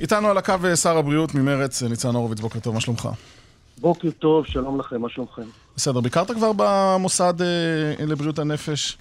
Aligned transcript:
איתנו 0.00 0.28
על 0.28 0.38
הקו 0.38 0.54
שר 0.76 0.96
הבריאות 0.96 1.34
ממרץ, 1.34 1.82
ניצן 1.82 2.14
הורוביץ, 2.14 2.40
בוקר 2.40 2.60
טוב, 2.60 2.74
מה 2.74 2.80
שלומך? 2.80 3.08
בוקר 3.80 4.10
טוב, 4.10 4.46
שלום 4.46 4.80
לכם, 4.80 5.00
מה 5.00 5.08
שלומכם? 5.08 5.42
בסדר, 5.76 6.00
ביקרת 6.00 6.30
כבר 6.30 6.52
במוסד 6.56 7.34
אה, 7.42 8.06
לבריאות 8.06 8.38
הנפש 8.38 8.98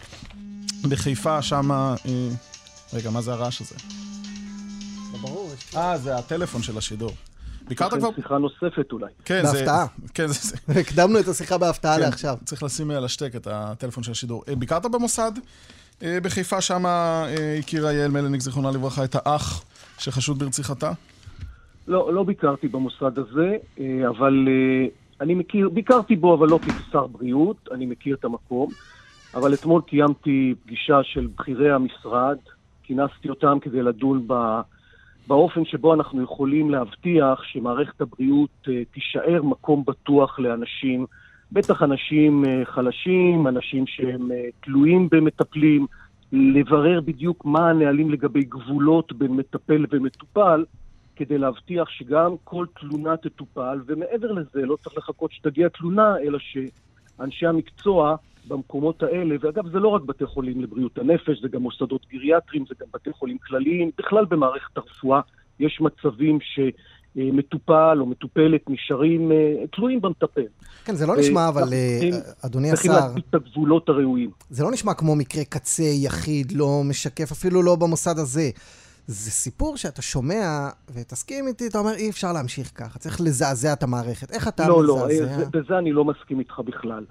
בחיפה, 0.90 1.42
שמה... 1.42 1.96
אה, 2.06 2.30
רגע, 2.94 3.10
מה 3.10 3.22
זה 3.22 3.34
הרעש 3.34 3.62
הזה? 3.62 3.76
לא 5.14 5.20
ברור. 5.20 5.52
אה, 5.76 5.98
זה 5.98 6.18
הטלפון 6.18 6.64
של 6.64 6.78
השידור. 6.78 7.12
ביקרת 7.68 7.94
לכם 7.94 8.00
כבר... 8.00 8.10
שיחה 8.16 8.38
נוספת 8.38 8.92
אולי. 8.92 9.12
כן, 9.26 9.46
זה... 9.46 9.54
בהפתעה. 9.54 9.86
כן, 10.14 10.28
זה... 10.28 10.34
זה- 10.34 10.58
הקדמנו 10.80 11.20
את 11.20 11.28
השיחה 11.28 11.58
בהפתעה 11.58 11.96
כן, 11.96 12.02
לעכשיו. 12.02 12.38
צריך 12.46 12.64
לשים 12.64 12.92
על 12.92 13.06
השתק 13.06 13.36
את 13.36 13.48
הטלפון 13.52 14.04
של 14.04 14.12
השידור. 14.12 14.44
אה, 14.50 14.56
ביקרת 14.56 14.86
במוסד 14.86 15.32
אה, 16.04 16.20
בחיפה, 16.24 16.62
שמה 16.62 17.26
אה, 17.28 17.58
הכירה 17.60 17.94
יעל 17.94 18.12
מלניק, 18.12 18.42
זיכרונה 18.42 18.72
לברכה, 18.72 19.04
את 19.04 19.16
האח 19.16 19.64
שחשוד 19.98 20.40
ברציחתה? 20.40 20.92
לא, 21.88 22.14
לא 22.14 22.24
ביקרתי 22.24 22.68
במוסד 22.68 23.20
הזה, 23.20 23.58
אה, 23.80 24.10
אבל 24.10 24.48
אה, 24.48 24.88
אני 25.22 25.36
מכיר, 25.36 25.70
ביקרתי 25.70 26.16
בו, 26.16 26.34
אבל 26.34 26.48
לא 26.48 26.60
כשר 26.60 27.08
בריאות, 27.08 27.70
אני 27.72 27.86
מכיר 27.86 28.16
את 28.16 28.26
המקום. 28.26 28.70
אבל 29.36 29.54
אתמול 29.54 29.82
קיימתי 29.82 30.56
פגישה 30.66 31.00
של 31.04 31.28
בכירי 31.36 31.72
המשרד, 31.72 32.38
כינסתי 32.84 33.30
אותם 33.30 33.58
כדי 33.62 33.82
לדון 33.82 34.24
ב, 34.28 34.34
באופן 35.28 35.66
שבו 35.66 35.94
אנחנו 35.94 36.24
יכולים 36.24 36.70
להבטיח 36.70 37.44
שמערכת 37.44 38.02
הבריאות 38.02 38.68
אה, 38.68 38.82
תישאר 38.92 39.42
מקום 39.44 39.84
בטוח 39.88 40.40
לאנשים, 40.40 41.06
בטח 41.52 41.84
אנשים 41.84 42.44
חלשים, 42.64 43.48
אנשים 43.48 43.88
שהם 43.88 44.30
תלויים 44.64 45.08
במטפלים, 45.12 45.86
לברר 46.32 47.02
בדיוק 47.02 47.46
מה 47.46 47.70
הנהלים 47.70 48.10
לגבי 48.10 48.44
גבולות 48.44 49.14
בין 49.14 49.32
מטפל 49.32 49.86
ומטופל, 49.92 50.66
כדי 51.16 51.38
להבטיח 51.38 51.90
שגם 51.90 52.36
כל 52.44 52.66
תלונה 52.80 53.18
תטופל, 53.18 53.82
ומעבר 53.86 54.32
לזה 54.32 54.66
לא 54.66 54.78
צריך 54.84 54.98
לחכות 54.98 55.32
שתגיע 55.32 55.70
תלונה, 55.70 56.18
אלא 56.18 56.38
שאנשי 56.40 57.46
המקצוע 57.46 58.16
במקומות 58.48 59.04
האלה, 59.04 59.36
ואגב 59.42 59.68
זה 59.68 59.80
לא 59.80 59.88
רק 59.88 60.02
בתי 60.02 60.26
חולים 60.26 60.62
לבריאות 60.62 60.98
הנפש, 60.98 61.42
זה 61.42 61.48
גם 61.48 61.62
מוסדות 61.62 62.06
גריאטריים, 62.10 62.66
זה 62.70 62.76
גם 62.80 62.88
בתי 62.94 63.12
חולים 63.14 63.38
כלליים, 63.38 63.92
בכלל 63.98 64.26
במערכת 64.26 64.78
הרפואה 64.78 65.22
יש 65.60 65.82
מצבים 65.82 66.40
שמטופל 67.18 67.98
או 68.00 68.06
מטופלת 68.06 68.62
נשארים 68.70 69.32
אה, 69.32 69.38
תלויים 69.76 70.02
במטפל. 70.02 70.42
כן, 70.86 70.96
זה 70.96 71.06
לא 71.06 71.16
נשמע, 71.18 71.42
אה, 71.42 71.48
אבל 71.50 71.62
אה, 71.74 71.98
צריכים- 72.00 72.14
אדוני 72.46 72.70
צריכים 72.70 72.92
השר, 72.92 73.08
להציג 73.08 73.24
את 73.30 73.36
הגבולות 73.36 73.90
הראויים. 73.90 74.30
זה 74.50 74.64
לא 74.64 74.72
נשמע 74.72 74.94
כמו 74.94 75.16
מקרה 75.16 75.44
קצה 75.44 75.84
יחיד, 75.84 76.52
לא 76.52 76.82
משקף, 76.86 77.32
אפילו 77.32 77.64
לא 77.64 77.76
במוסד 77.76 78.20
הזה. 78.20 78.50
זה 79.08 79.32
סיפור 79.32 79.78
שאתה 79.78 80.02
שומע, 80.02 80.70
ותסכים 80.94 81.48
איתי, 81.48 81.68
אתה 81.68 81.78
אומר, 81.80 81.94
אי 81.96 82.10
אפשר 82.10 82.34
להמשיך 82.34 82.72
ככה, 82.76 83.00
צריך 83.00 83.22
לזעזע 83.22 83.74
את 83.74 83.84
המערכת. 83.84 84.32
איך 84.32 84.48
אתה 84.48 84.68
לא, 84.68 84.84
לא, 84.84 84.98
אה, 85.02 85.06
מזעזע? 85.08 85.38
זה- 85.38 85.46
בזה 85.46 85.78
אני 85.78 85.92
לא 85.92 86.06
מסכים 86.06 86.40
איתך 86.40 86.60
בכלל. 86.66 87.04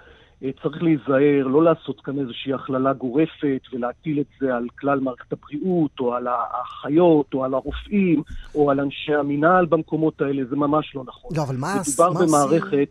אה, 0.45 0.51
צריך 0.63 0.83
להיזהר, 0.83 1.47
לא 1.47 1.65
לעשות 1.65 2.01
כאן 2.01 2.19
איזושהי 2.19 2.53
הכללה 2.53 2.93
גורפת 2.93 3.61
ולהטיל 3.73 4.21
את 4.21 4.27
זה 4.41 4.55
על 4.55 4.67
כלל 4.79 5.01
מערכת 5.01 5.33
הבריאות, 5.33 6.01
או 6.01 6.15
על 6.15 6.27
האחיות, 6.27 7.35
או 7.35 7.45
על 7.45 7.55
הרופאים, 7.55 8.23
או 8.55 8.71
על 8.71 8.81
אנשי 8.81 9.15
המינהל 9.15 9.67
במקומות 9.67 10.21
האלה, 10.21 10.45
זה 10.51 10.57
ממש 10.57 10.95
לא 10.95 11.03
נכון. 11.07 11.31
לא, 11.37 11.43
אבל 11.43 11.57
מה 11.57 11.75
מדובר 11.89 12.13
מה? 12.13 12.21
במערכת, 12.27 12.89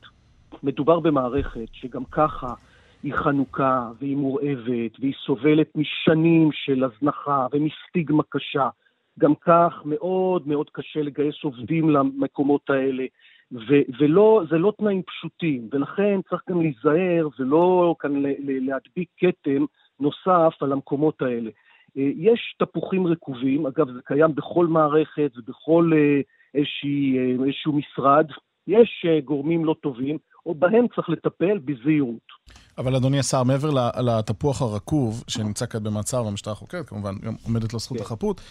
מדובר 0.63 0.99
במערכת 0.99 1.67
שגם 1.71 2.03
ככה 2.11 2.53
היא 3.03 3.13
חנוכה 3.13 3.89
והיא 3.99 4.17
מורעבת 4.17 4.99
והיא 4.99 5.13
סובלת 5.25 5.67
משנים 5.75 6.49
של 6.51 6.83
הזנחה 6.83 7.47
ומסטיגמה 7.51 8.23
קשה. 8.29 8.69
גם 9.19 9.33
כך 9.41 9.73
מאוד 9.85 10.47
מאוד 10.47 10.69
קשה 10.69 11.01
לגייס 11.01 11.35
עובדים 11.43 11.89
למקומות 11.89 12.69
האלה, 12.69 13.03
ו- 13.51 13.85
ולא, 13.99 14.43
זה 14.49 14.57
לא 14.57 14.73
תנאים 14.77 15.01
פשוטים, 15.03 15.69
ולכן 15.71 16.19
צריך 16.29 16.41
גם 16.49 16.61
להיזהר 16.61 17.27
ולא 17.39 17.95
כאן 17.99 18.15
ל- 18.15 18.27
ל- 18.27 18.69
להדביק 18.69 19.09
כתם 19.17 19.65
נוסף 19.99 20.53
על 20.61 20.71
המקומות 20.71 21.21
האלה. 21.21 21.49
אה, 21.97 22.09
יש 22.15 22.55
תפוחים 22.59 23.07
רקובים, 23.07 23.65
אגב 23.65 23.91
זה 23.93 23.99
קיים 24.05 24.35
בכל 24.35 24.67
מערכת 24.67 25.31
ובכל 25.37 25.91
אה, 25.95 26.21
איזושהי, 26.53 27.17
אה, 27.17 27.45
איזשהו 27.45 27.73
משרד, 27.73 28.25
יש 28.67 29.05
גורמים 29.25 29.65
לא 29.65 29.75
טובים, 29.81 30.17
או 30.45 30.55
בהם 30.55 30.85
צריך 30.95 31.09
לטפל 31.09 31.57
בזהירות. 31.57 32.27
אבל 32.77 32.95
אדוני 32.95 33.19
השר, 33.19 33.43
מעבר 33.43 33.69
לתפוח 34.01 34.61
הרקוב, 34.61 35.23
שנמצא 35.27 35.65
כאן 35.65 35.83
במעצר 35.83 36.25
והמשטרה 36.25 36.55
חוקרת, 36.55 36.89
כמובן, 36.89 37.15
גם 37.21 37.33
עומדת 37.45 37.73
לו 37.73 37.79
זכות 37.79 37.97
כן. 37.97 38.03
החפות, 38.03 38.41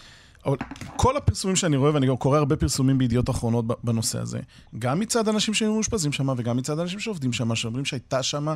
אבל 0.45 0.57
כל 0.95 1.17
הפרסומים 1.17 1.55
שאני 1.55 1.77
רואה, 1.77 1.93
ואני 1.93 2.07
גם 2.07 2.17
קורא 2.17 2.37
הרבה 2.37 2.55
פרסומים 2.55 2.97
בידיעות 2.97 3.29
אחרונות 3.29 3.65
בנושא 3.83 4.19
הזה, 4.19 4.39
גם 4.79 4.99
מצד 4.99 5.27
אנשים 5.27 5.53
שהיו 5.53 5.73
מאושפזים 5.73 6.11
שם, 6.11 6.29
וגם 6.37 6.57
מצד 6.57 6.79
אנשים 6.79 6.99
שעובדים 6.99 7.33
שם, 7.33 7.55
שאומרים 7.55 7.85
שהייתה 7.85 8.23
שם 8.23 8.47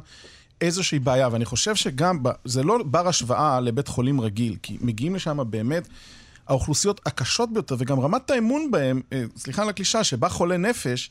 איזושהי 0.61 0.99
בעיה, 0.99 1.29
ואני 1.31 1.45
חושב 1.45 1.75
שגם, 1.75 2.19
זה 2.45 2.63
לא 2.63 2.79
בר 2.85 3.07
השוואה 3.07 3.59
לבית 3.59 3.87
חולים 3.87 4.21
רגיל, 4.21 4.55
כי 4.63 4.77
מגיעים 4.81 5.15
לשם 5.15 5.39
באמת 5.49 5.87
האוכלוסיות 6.47 7.01
הקשות 7.05 7.53
ביותר, 7.53 7.75
וגם 7.79 7.99
רמת 7.99 8.31
האמון 8.31 8.71
בהם, 8.71 9.01
אה, 9.13 9.23
סליחה 9.37 9.61
על 9.61 9.69
הקלישה, 9.69 10.03
שבא 10.03 10.29
חולה 10.29 10.57
נפש, 10.57 11.09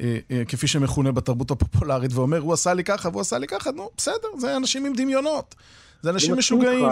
אה, 0.00 0.18
אה, 0.30 0.42
כפי 0.48 0.66
שמכונה 0.66 1.12
בתרבות 1.12 1.50
הפופולרית, 1.50 2.12
ואומר, 2.14 2.38
הוא 2.38 2.52
עשה 2.52 2.74
לי 2.74 2.84
ככה 2.84 3.08
והוא 3.08 3.20
עשה 3.20 3.38
לי 3.38 3.46
ככה, 3.46 3.70
נו, 3.70 3.90
בסדר, 3.96 4.28
זה 4.38 4.56
אנשים 4.56 4.86
עם 4.86 4.92
דמיונות. 4.94 5.54
זה 6.02 6.10
אנשים 6.10 6.38
משוגעים. 6.38 6.88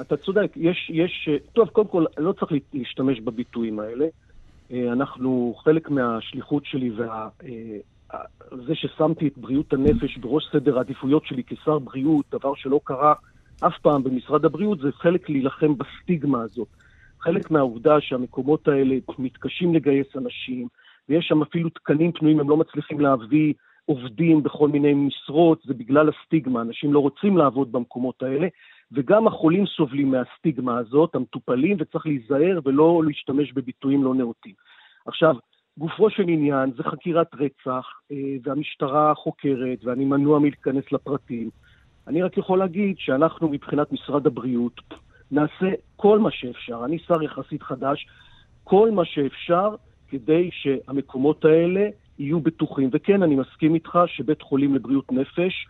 אתה 0.00 0.16
צודק, 0.16 0.52
יש, 0.56 0.90
יש, 0.94 1.28
טוב, 1.52 1.68
קודם 1.68 1.88
כל, 1.88 2.04
לא 2.18 2.32
צריך 2.32 2.52
לה- 2.52 2.58
להשתמש 2.74 3.20
בביטויים 3.20 3.78
האלה. 3.80 4.06
אה, 4.72 4.92
אנחנו, 4.92 5.54
חלק 5.64 5.90
מהשליחות 5.90 6.64
שלי 6.64 6.90
וה... 6.90 7.28
אה, 7.44 7.78
זה 8.66 8.74
ששמתי 8.74 9.26
את 9.28 9.38
בריאות 9.38 9.72
הנפש 9.72 10.16
בראש 10.16 10.44
סדר 10.52 10.78
העדיפויות 10.78 11.26
שלי 11.26 11.42
כשר 11.46 11.78
בריאות, 11.78 12.24
דבר 12.32 12.54
שלא 12.54 12.80
קרה 12.84 13.14
אף 13.66 13.78
פעם 13.82 14.02
במשרד 14.02 14.44
הבריאות, 14.44 14.78
זה 14.78 14.92
חלק 14.92 15.28
להילחם 15.30 15.74
בסטיגמה 15.78 16.42
הזאת. 16.42 16.68
חלק 17.20 17.50
מהעובדה 17.50 18.00
שהמקומות 18.00 18.68
האלה 18.68 18.96
מתקשים 19.18 19.74
לגייס 19.74 20.06
אנשים, 20.16 20.68
ויש 21.08 21.26
שם 21.28 21.42
אפילו 21.42 21.68
תקנים 21.68 22.12
פנויים, 22.12 22.40
הם 22.40 22.50
לא 22.50 22.56
מצליחים 22.56 23.00
להביא 23.00 23.54
עובדים 23.86 24.42
בכל 24.42 24.68
מיני 24.68 24.94
משרות, 24.94 25.62
זה 25.64 25.74
בגלל 25.74 26.08
הסטיגמה, 26.08 26.62
אנשים 26.62 26.92
לא 26.92 26.98
רוצים 26.98 27.36
לעבוד 27.36 27.72
במקומות 27.72 28.22
האלה, 28.22 28.48
וגם 28.92 29.26
החולים 29.26 29.66
סובלים 29.66 30.10
מהסטיגמה 30.10 30.78
הזאת, 30.78 31.14
המטופלים, 31.14 31.76
וצריך 31.80 32.06
להיזהר 32.06 32.60
ולא 32.64 33.02
להשתמש 33.06 33.52
בביטויים 33.52 34.04
לא 34.04 34.14
נאותים. 34.14 34.54
עכשיו, 35.06 35.36
גופו 35.78 36.10
של 36.10 36.22
עניין 36.22 36.72
זה 36.76 36.82
חקירת 36.82 37.34
רצח, 37.34 37.86
אה, 38.12 38.16
והמשטרה 38.42 39.14
חוקרת, 39.14 39.84
ואני 39.84 40.04
מנוע 40.04 40.38
מלהיכנס 40.38 40.92
לפרטים. 40.92 41.50
אני 42.06 42.22
רק 42.22 42.38
יכול 42.38 42.58
להגיד 42.58 42.96
שאנחנו 42.98 43.48
מבחינת 43.48 43.92
משרד 43.92 44.26
הבריאות 44.26 44.80
נעשה 45.30 45.70
כל 45.96 46.18
מה 46.18 46.30
שאפשר, 46.30 46.84
אני 46.84 46.98
שר 46.98 47.22
יחסית 47.22 47.62
חדש, 47.62 48.06
כל 48.64 48.90
מה 48.90 49.04
שאפשר 49.04 49.74
כדי 50.08 50.50
שהמקומות 50.52 51.44
האלה 51.44 51.88
יהיו 52.18 52.40
בטוחים. 52.40 52.90
וכן, 52.92 53.22
אני 53.22 53.36
מסכים 53.36 53.74
איתך 53.74 53.98
שבית 54.06 54.42
חולים 54.42 54.74
לבריאות 54.74 55.12
נפש, 55.12 55.66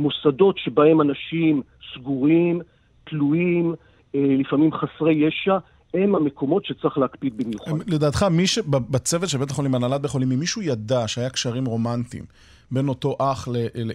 מוסדות 0.00 0.58
שבהם 0.58 1.00
אנשים 1.00 1.62
סגורים, 1.94 2.60
תלויים, 3.04 3.74
אה, 4.14 4.20
לפעמים 4.38 4.70
חסרי 4.72 5.14
ישע, 5.14 5.58
הם 5.94 6.14
המקומות 6.14 6.64
שצריך 6.64 6.98
להקפיד 6.98 7.36
במיוחד. 7.36 7.70
לדעתך, 7.86 8.22
מי 8.22 8.46
ש... 8.46 8.58
בצוות 8.58 9.28
של 9.28 9.38
בית 9.38 9.50
החולים, 9.50 9.74
הנהלת 9.74 10.00
בית 10.00 10.10
החולים, 10.10 10.32
אם 10.32 10.38
מישהו 10.38 10.62
ידע 10.62 11.08
שהיה 11.08 11.30
קשרים 11.30 11.64
רומנטיים 11.64 12.24
בין 12.70 12.88
אותו 12.88 13.16
אח 13.18 13.48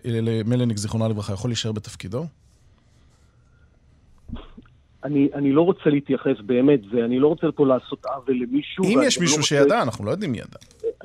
למלניק, 0.06 0.78
זיכרונה 0.78 1.08
לברכה, 1.08 1.34
יכול 1.34 1.50
להישאר 1.50 1.72
בתפקידו? 1.72 2.26
אני, 5.04 5.30
אני 5.34 5.52
לא 5.52 5.62
רוצה 5.62 5.90
להתייחס 5.90 6.36
באמת, 6.46 6.80
זה, 6.92 7.06
אני 7.06 7.20
לא 7.20 7.28
רוצה 7.28 7.48
פה 7.56 7.68
לעשות 7.68 8.06
עוול 8.06 8.36
למישהו. 8.42 8.84
אם 8.84 9.00
יש 9.04 9.18
גם 9.18 9.24
מישהו 9.24 9.38
לא 9.38 9.42
רוצה- 9.42 9.48
שידע, 9.48 9.82
אנחנו 9.82 10.06
לא 10.06 10.12
יודעים 10.12 10.32
מי 10.32 10.38
ידע. 10.38 10.58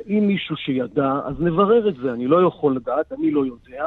אם 0.08 0.24
מישהו 0.26 0.56
שידע, 0.56 1.12
אז 1.26 1.34
נברר 1.40 1.88
את 1.88 1.94
זה, 2.02 2.12
אני 2.12 2.26
לא 2.26 2.46
יכול 2.46 2.76
לדעת, 2.76 3.12
אני 3.12 3.30
לא 3.30 3.44
יודע. 3.46 3.84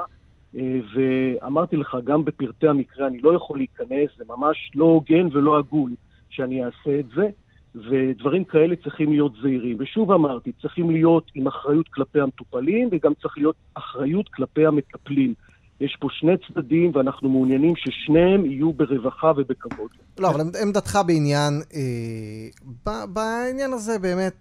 אה, 0.58 0.80
ואמרתי 0.96 1.76
לך, 1.76 1.98
גם 2.04 2.26
בפרטי 2.26 2.68
המקרה 2.68 3.08
אני 3.08 3.22
לא 3.22 3.36
יכול 3.36 3.58
להיכנס, 3.58 4.10
זה 4.18 4.24
ממש 4.28 4.72
לא 4.76 4.86
הוגן 4.86 5.28
ולא 5.32 5.58
הגון 5.58 5.94
שאני 6.30 6.66
אעשה 6.66 7.00
את 7.00 7.06
זה, 7.16 7.30
ודברים 7.76 8.44
כאלה 8.44 8.76
צריכים 8.76 9.12
להיות 9.12 9.34
זהירים. 9.42 9.78
ושוב 9.80 10.12
אמרתי, 10.12 10.52
צריכים 10.62 10.92
להיות 10.92 11.32
עם 11.36 11.48
אחריות 11.48 11.88
כלפי 11.88 12.20
המטופלים, 12.20 12.90
וגם 12.92 13.14
צריך 13.22 13.38
להיות 13.38 13.56
אחריות 13.74 14.30
כלפי 14.30 14.66
המטפלים. 14.66 15.34
יש 15.82 15.98
פה 16.00 16.08
שני 16.12 16.32
צדדים, 16.48 16.92
ואנחנו 16.94 17.30
מעוניינים 17.30 17.74
ששניהם 17.76 18.46
יהיו 18.46 18.74
ברווחה 18.74 19.32
ובכבוד. 19.38 19.90
לא, 20.20 20.30
אבל 20.30 20.42
עמדתך 20.62 21.00
בעניין, 21.08 21.54
אה, 21.74 23.06
בעניין 23.08 23.74
הזה 23.74 24.00
באמת, 24.00 24.34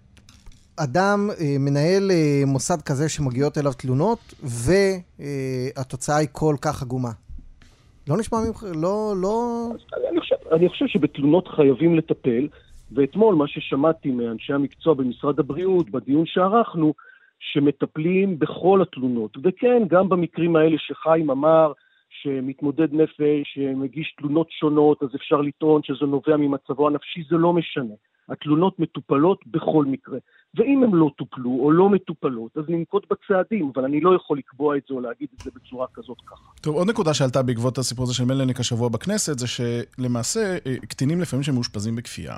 אדם 0.77 1.29
אה, 1.29 1.55
מנהל 1.59 2.11
אה, 2.11 2.41
מוסד 2.47 2.81
כזה 2.81 3.09
שמגיעות 3.09 3.57
אליו 3.57 3.73
תלונות, 3.73 4.33
והתוצאה 4.43 6.17
היא 6.17 6.27
כל 6.31 6.55
כך 6.61 6.81
עגומה. 6.81 7.11
לא 8.07 8.17
נשמע 8.17 8.37
ממך, 8.47 8.63
לא, 8.75 9.13
לא... 9.21 9.67
אני 10.09 10.19
חושב, 10.19 10.35
אני 10.51 10.69
חושב 10.69 10.87
שבתלונות 10.87 11.47
חייבים 11.47 11.95
לטפל, 11.97 12.47
ואתמול 12.91 13.35
מה 13.35 13.47
ששמעתי 13.47 14.11
מאנשי 14.11 14.53
המקצוע 14.53 14.93
במשרד 14.93 15.39
הבריאות, 15.39 15.89
בדיון 15.89 16.25
שערכנו, 16.25 16.93
שמטפלים 17.39 18.39
בכל 18.39 18.81
התלונות. 18.81 19.37
וכן, 19.43 19.83
גם 19.87 20.09
במקרים 20.09 20.55
האלה 20.55 20.77
שחיים 20.77 21.29
אמר, 21.29 21.71
שמתמודד 22.09 22.93
נפש 22.93 23.57
מגיש 23.75 24.15
תלונות 24.17 24.47
שונות, 24.51 25.03
אז 25.03 25.09
אפשר 25.15 25.41
לטעון 25.41 25.81
שזה 25.83 26.05
נובע 26.05 26.37
ממצבו 26.37 26.87
הנפשי, 26.87 27.23
זה 27.29 27.35
לא 27.35 27.53
משנה. 27.53 27.93
התלונות 28.29 28.79
מטופלות 28.79 29.39
בכל 29.47 29.85
מקרה. 29.85 30.17
ואם 30.55 30.83
הן 30.83 30.91
לא 30.91 31.11
טופלו 31.17 31.59
או 31.59 31.71
לא 31.71 31.89
מטופלות, 31.89 32.57
אז 32.57 32.63
ננקוט 32.67 33.05
בצעדים, 33.11 33.71
אבל 33.75 33.85
אני 33.85 34.01
לא 34.01 34.15
יכול 34.15 34.37
לקבוע 34.37 34.77
את 34.77 34.81
זה 34.89 34.95
או 34.95 35.01
להגיד 35.01 35.27
את 35.37 35.43
זה 35.43 35.51
בצורה 35.55 35.87
כזאת 35.93 36.17
ככה. 36.25 36.49
טוב, 36.61 36.75
עוד 36.75 36.89
נקודה 36.89 37.13
שעלתה 37.13 37.43
בעקבות 37.43 37.77
הסיפור 37.77 38.03
הזה 38.03 38.13
של 38.13 38.25
מלניק 38.25 38.59
השבוע 38.59 38.89
בכנסת, 38.89 39.39
זה 39.39 39.45
שלמעשה 39.47 40.57
אה, 40.65 40.75
קטינים 40.87 41.21
לפעמים 41.21 41.43
שמאושפזים 41.43 41.95
בכפייה, 41.95 42.35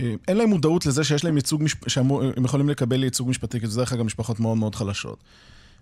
אה, 0.00 0.14
אין 0.28 0.36
להם 0.36 0.48
מודעות 0.48 0.86
לזה 0.86 1.04
שיש 1.04 1.24
להם 1.24 1.36
ייצוג, 1.36 1.62
שהם 1.86 2.08
יכולים 2.44 2.68
לקבל 2.68 3.04
ייצוג 3.04 3.28
משפטי, 3.28 3.60
כי 3.60 3.66
זה 3.66 3.80
דרך 3.80 3.92
אגב 3.92 4.02
משפחות 4.02 4.40
מאוד 4.40 4.58
מאוד 4.58 4.74
חלשות. 4.74 5.18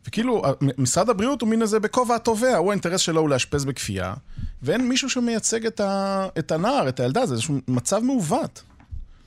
וכאילו, 0.07 0.43
משרד 0.79 1.11
הבריאות 1.11 1.43
הוא 1.43 1.49
מין 1.49 1.63
איזה 1.63 1.81
בכובע 1.81 2.15
התובע, 2.15 2.57
הוא 2.57 2.71
האינטרס 2.71 3.01
שלו 3.01 3.21
הוא 3.21 3.29
לאשפז 3.29 3.65
בכפייה, 3.65 4.15
ואין 4.63 4.89
מישהו 4.89 5.11
שמייצג 5.11 5.67
את, 5.67 5.81
ה, 5.81 6.27
את 6.39 6.53
הנער, 6.53 6.89
את 6.89 7.01
הילדה, 7.01 7.27
זה 7.27 7.35
איזשהו 7.35 7.59
מצב 7.69 8.01
מעוות. 8.03 8.63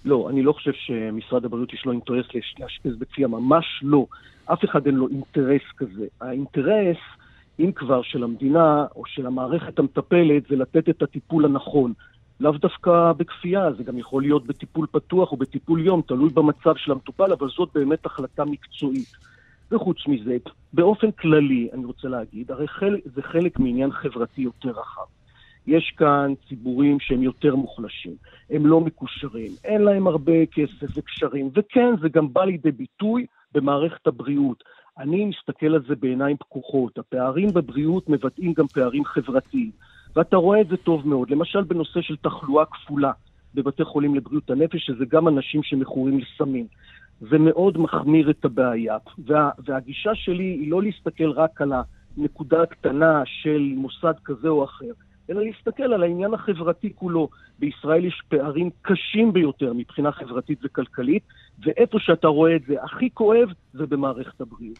לא, 0.05 0.29
אני 0.29 0.43
לא 0.43 0.53
חושב 0.53 0.71
שמשרד 0.73 1.45
הבריאות 1.45 1.73
יש 1.73 1.85
לו 1.85 1.91
אינטרס 1.91 2.25
לאשפז 2.59 2.95
בכפייה, 2.99 3.27
ממש 3.27 3.65
לא. 3.81 4.05
אף 4.45 4.65
אחד 4.65 4.85
אין 4.85 4.95
לו 4.95 5.07
אינטרס 5.07 5.61
כזה. 5.77 6.05
האינטרס, 6.21 6.97
אם 7.59 7.71
כבר, 7.75 8.01
של 8.01 8.23
המדינה 8.23 8.85
או 8.95 9.05
של 9.05 9.25
המערכת 9.25 9.79
המטפלת, 9.79 10.43
זה 10.49 10.55
לתת 10.55 10.89
את 10.89 11.01
הטיפול 11.01 11.45
הנכון. 11.45 11.93
לאו 12.39 12.51
דווקא 12.51 13.11
בכפייה, 13.17 13.73
זה 13.77 13.83
גם 13.83 13.97
יכול 13.97 14.21
להיות 14.21 14.45
בטיפול 14.45 14.87
פתוח 14.91 15.31
או 15.31 15.37
בטיפול 15.37 15.85
יום, 15.85 16.01
תלוי 16.01 16.29
במצב 16.29 16.75
של 16.75 16.91
המטופל, 16.91 17.33
אבל 17.33 17.47
זאת 17.49 17.69
באמת 17.75 18.05
החלטה 18.05 18.45
מקצועית. 18.45 19.11
וחוץ 19.71 19.97
מזה, 20.07 20.37
באופן 20.73 21.11
כללי, 21.11 21.69
אני 21.73 21.85
רוצה 21.85 22.07
להגיד, 22.07 22.51
הרי 22.51 22.67
חלק, 22.67 23.01
זה 23.15 23.21
חלק 23.21 23.59
מעניין 23.59 23.91
חברתי 23.91 24.41
יותר 24.41 24.69
רחב. 24.69 25.14
יש 25.67 25.93
כאן 25.97 26.33
ציבורים 26.49 26.99
שהם 26.99 27.23
יותר 27.23 27.55
מוחלשים, 27.55 28.15
הם 28.49 28.65
לא 28.65 28.81
מקושרים, 28.81 29.51
אין 29.63 29.81
להם 29.81 30.07
הרבה 30.07 30.45
כסף 30.45 30.97
וקשרים, 30.97 31.49
וכן, 31.55 31.93
זה 32.01 32.09
גם 32.09 32.33
בא 32.33 32.45
לידי 32.45 32.71
ביטוי 32.71 33.25
במערכת 33.53 34.07
הבריאות. 34.07 34.63
אני 34.97 35.25
מסתכל 35.25 35.65
על 35.65 35.83
זה 35.87 35.95
בעיניים 35.95 36.37
פקוחות. 36.37 36.97
הפערים 36.97 37.53
בבריאות 37.53 38.09
מבטאים 38.09 38.53
גם 38.53 38.67
פערים 38.67 39.05
חברתיים, 39.05 39.71
ואתה 40.15 40.37
רואה 40.37 40.61
את 40.61 40.67
זה 40.67 40.77
טוב 40.77 41.07
מאוד. 41.07 41.29
למשל 41.29 41.61
בנושא 41.61 42.01
של 42.01 42.15
תחלואה 42.15 42.65
כפולה 42.65 43.11
בבתי 43.53 43.83
חולים 43.83 44.15
לבריאות 44.15 44.49
הנפש, 44.49 44.85
שזה 44.85 45.05
גם 45.05 45.27
אנשים 45.27 45.63
שמכורים 45.63 46.19
לסמים. 46.19 46.67
זה 47.19 47.37
מאוד 47.37 47.77
מחמיר 47.77 48.29
את 48.29 48.45
הבעיה. 48.45 48.97
וה, 49.25 49.49
והגישה 49.65 50.15
שלי 50.15 50.43
היא 50.43 50.71
לא 50.71 50.83
להסתכל 50.83 51.31
רק 51.31 51.61
על 51.61 51.71
הנקודה 52.17 52.61
הקטנה 52.61 53.21
של 53.25 53.73
מוסד 53.75 54.13
כזה 54.25 54.47
או 54.47 54.63
אחר, 54.63 54.91
אלא 55.29 55.41
להסתכל 55.41 55.83
על 55.83 56.03
העניין 56.03 56.33
החברתי 56.33 56.93
כולו. 56.95 57.29
בישראל 57.59 58.05
יש 58.05 58.21
פערים 58.29 58.69
קשים 58.81 59.33
ביותר 59.33 59.73
מבחינה 59.73 60.11
חברתית 60.11 60.59
וכלכלית, 60.63 61.23
ואיפה 61.59 61.97
שאתה 61.99 62.27
רואה 62.27 62.55
את 62.55 62.61
זה 62.67 62.73
הכי 62.83 63.09
כואב, 63.13 63.49
זה 63.73 63.85
במערכת 63.85 64.41
הבריאות. 64.41 64.79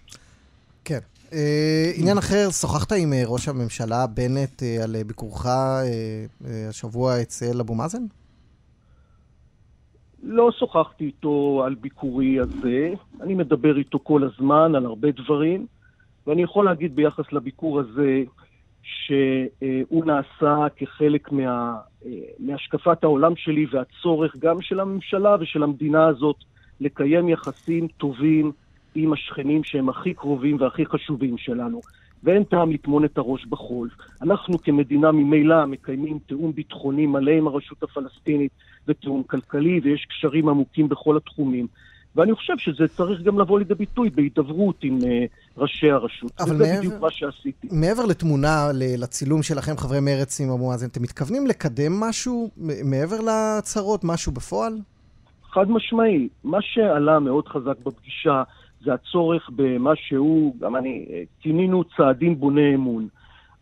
כן. 0.86 1.00
אה, 1.34 1.92
עניין 1.96 2.18
אחר, 2.18 2.50
שוחחת 2.52 2.92
עם 2.92 3.14
אה, 3.14 3.24
ראש 3.26 3.48
הממשלה 3.48 4.08
בנט 4.08 4.64
אה, 4.64 4.84
על 4.84 4.96
ביקורך 5.08 5.46
השבוע 6.70 7.22
אצל 7.22 7.60
אבו 7.60 7.76
מאזן? 7.76 8.04
לא 10.24 10.52
שוחחתי 10.60 11.06
איתו 11.06 11.64
על 11.66 11.76
ביקורי 11.76 12.40
הזה, 12.40 12.94
אני 13.22 13.34
מדבר 13.34 13.78
איתו 13.78 14.00
כל 14.04 14.24
הזמן 14.24 14.76
על 14.76 14.86
הרבה 14.86 15.08
דברים, 15.12 15.66
ואני 16.28 16.44
יכול 16.44 16.66
להגיד 16.66 16.96
ביחס 16.96 17.32
לביקור 17.32 17.80
הזה 17.80 18.24
שהוא 18.86 20.06
נעשה 20.06 20.66
כחלק 20.76 21.32
מה, 21.32 21.76
מהשקפת 22.40 23.04
העולם 23.04 23.36
שלי 23.36 23.66
והצורך 23.72 24.36
גם 24.40 24.62
של 24.62 24.80
הממשלה 24.80 25.36
ושל 25.40 25.64
המדינה 25.64 26.08
הזאת 26.08 26.36
לקיים 26.80 27.30
יחסים 27.30 27.88
טובים 27.88 28.52
עם 28.96 29.14
השכנים 29.14 29.64
שהם 29.64 29.90
הכי 29.90 30.14
קרובים 30.14 30.58
והכי 30.60 30.86
חשובים 30.86 31.38
שלנו. 31.38 31.82
ואין 32.24 32.44
טעם 32.44 32.72
לטמון 32.72 33.06
את 33.06 33.18
הראש 33.18 33.46
בחול. 33.46 33.90
אנחנו 34.22 34.62
כמדינה 34.62 35.12
ממילא 35.12 35.66
מקיימים 35.66 36.20
תיאום 36.28 36.54
ביטחוני 36.54 37.06
מלא 37.06 37.32
עם 37.32 37.48
הרשות 37.48 37.84
הפלסטינית 37.84 38.52
ותיאום 38.88 39.24
כלכלי, 39.24 39.80
ויש 39.84 40.06
קשרים 40.06 40.50
עמוקים 40.50 40.90
בכל 40.90 41.18
התחומים. 41.18 41.68
ואני 42.16 42.36
חושב 42.36 42.54
שזה 42.58 42.88
צריך 42.88 43.22
גם 43.22 43.40
לבוא 43.40 43.60
לידי 43.60 43.76
ביטוי 43.76 44.10
בהידברות 44.10 44.76
עם 44.84 44.98
uh, 44.98 45.06
ראשי 45.58 45.92
הרשות. 45.92 46.32
אבל 46.40 46.56
וזה 46.56 46.64
מעבר, 46.64 46.78
בדיוק 46.80 47.02
מה 47.02 47.12
שעשיתי. 47.12 47.68
מעבר 47.72 48.06
לתמונה, 48.06 48.68
לצילום 48.74 49.44
שלכם, 49.44 49.78
חברי 49.78 50.00
מרצ 50.00 50.42
עם 50.42 50.50
אבו 50.50 50.70
מאזן, 50.70 50.88
אתם 50.88 51.02
מתכוונים 51.02 51.48
לקדם 51.48 52.00
משהו 52.00 52.50
מעבר 52.84 53.22
להצהרות, 53.22 54.04
משהו 54.04 54.32
בפועל? 54.32 54.74
חד 55.44 55.70
משמעי. 55.70 56.28
מה 56.44 56.58
שעלה 56.62 57.20
מאוד 57.20 57.48
חזק 57.48 57.78
בפגישה 57.84 58.44
זה 58.86 58.94
הצורך 58.94 59.50
במה 59.56 59.92
שהוא, 59.96 60.56
גם 60.60 60.76
אני, 60.76 61.06
כינינו 61.40 61.84
צעדים 61.98 62.40
בוני 62.40 62.76
אמון. 62.76 63.08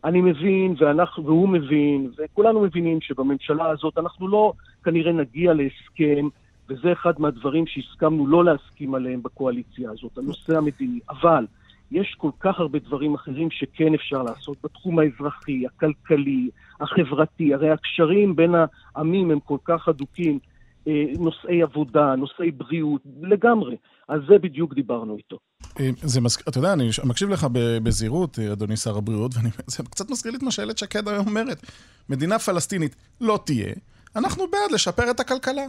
אני 0.03 0.21
מבין, 0.21 0.75
ואנחנו, 0.77 1.25
והוא 1.25 1.49
מבין, 1.49 2.11
וכולנו 2.17 2.61
מבינים 2.61 3.01
שבממשלה 3.01 3.69
הזאת 3.69 3.97
אנחנו 3.97 4.27
לא 4.27 4.53
כנראה 4.83 5.11
נגיע 5.11 5.53
להסכם, 5.53 6.27
וזה 6.69 6.91
אחד 6.93 7.13
מהדברים 7.17 7.67
שהסכמנו 7.67 8.27
לא 8.27 8.45
להסכים 8.45 8.95
עליהם 8.95 9.23
בקואליציה 9.23 9.91
הזאת, 9.91 10.17
הנושא 10.17 10.57
המדיני. 10.57 10.99
אבל 11.09 11.45
יש 11.91 12.15
כל 12.17 12.31
כך 12.39 12.59
הרבה 12.59 12.79
דברים 12.79 13.13
אחרים 13.13 13.51
שכן 13.51 13.93
אפשר 13.93 14.23
לעשות 14.23 14.57
בתחום 14.63 14.99
האזרחי, 14.99 15.63
הכלכלי, 15.65 16.49
החברתי. 16.81 17.53
הרי 17.53 17.69
הקשרים 17.69 18.35
בין 18.35 18.53
העמים 18.95 19.31
הם 19.31 19.39
כל 19.39 19.57
כך 19.65 19.87
הדוקים. 19.87 20.39
אה, 20.87 21.05
נושאי 21.19 21.63
עבודה, 21.63 22.15
נושאי 22.15 22.51
בריאות, 22.51 23.01
לגמרי. 23.21 23.75
על 24.07 24.25
זה 24.27 24.37
בדיוק 24.37 24.73
דיברנו 24.73 25.17
איתו. 25.17 25.39
אה, 25.79 25.89
זה 26.01 26.21
מז... 26.21 26.37
אתה 26.49 26.57
יודע, 26.57 26.73
אני 26.73 26.89
מקשיב 27.03 27.29
לך 27.29 27.47
בזהירות, 27.83 28.39
אה, 28.39 28.51
אדוני 28.51 28.77
שר 28.77 28.97
הבריאות, 28.97 29.31
וזה 29.35 29.83
קצת 29.91 30.09
מזכיר 30.09 30.31
לי 30.31 30.37
את 30.37 30.43
מה 30.43 30.51
שאיילת 30.51 30.77
שקד 30.77 31.07
היום 31.07 31.27
אומרת. 31.27 31.65
מדינה 32.09 32.39
פלסטינית 32.39 32.95
לא 33.21 33.39
תהיה, 33.45 33.73
אנחנו 34.15 34.43
בעד 34.51 34.71
לשפר 34.71 35.11
את 35.11 35.19
הכלכלה. 35.19 35.65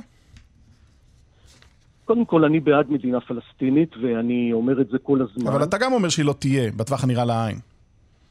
קודם 2.04 2.24
כל, 2.24 2.44
אני 2.44 2.60
בעד 2.60 2.90
מדינה 2.90 3.20
פלסטינית, 3.20 3.96
ואני 4.02 4.52
אומר 4.52 4.80
את 4.80 4.88
זה 4.88 4.98
כל 4.98 5.18
הזמן. 5.22 5.52
אבל 5.52 5.62
אתה 5.62 5.78
גם 5.78 5.92
אומר 5.92 6.08
שהיא 6.08 6.24
לא 6.24 6.34
תהיה, 6.38 6.70
בטווח 6.76 7.04
הנראה 7.04 7.24
לעין. 7.24 7.56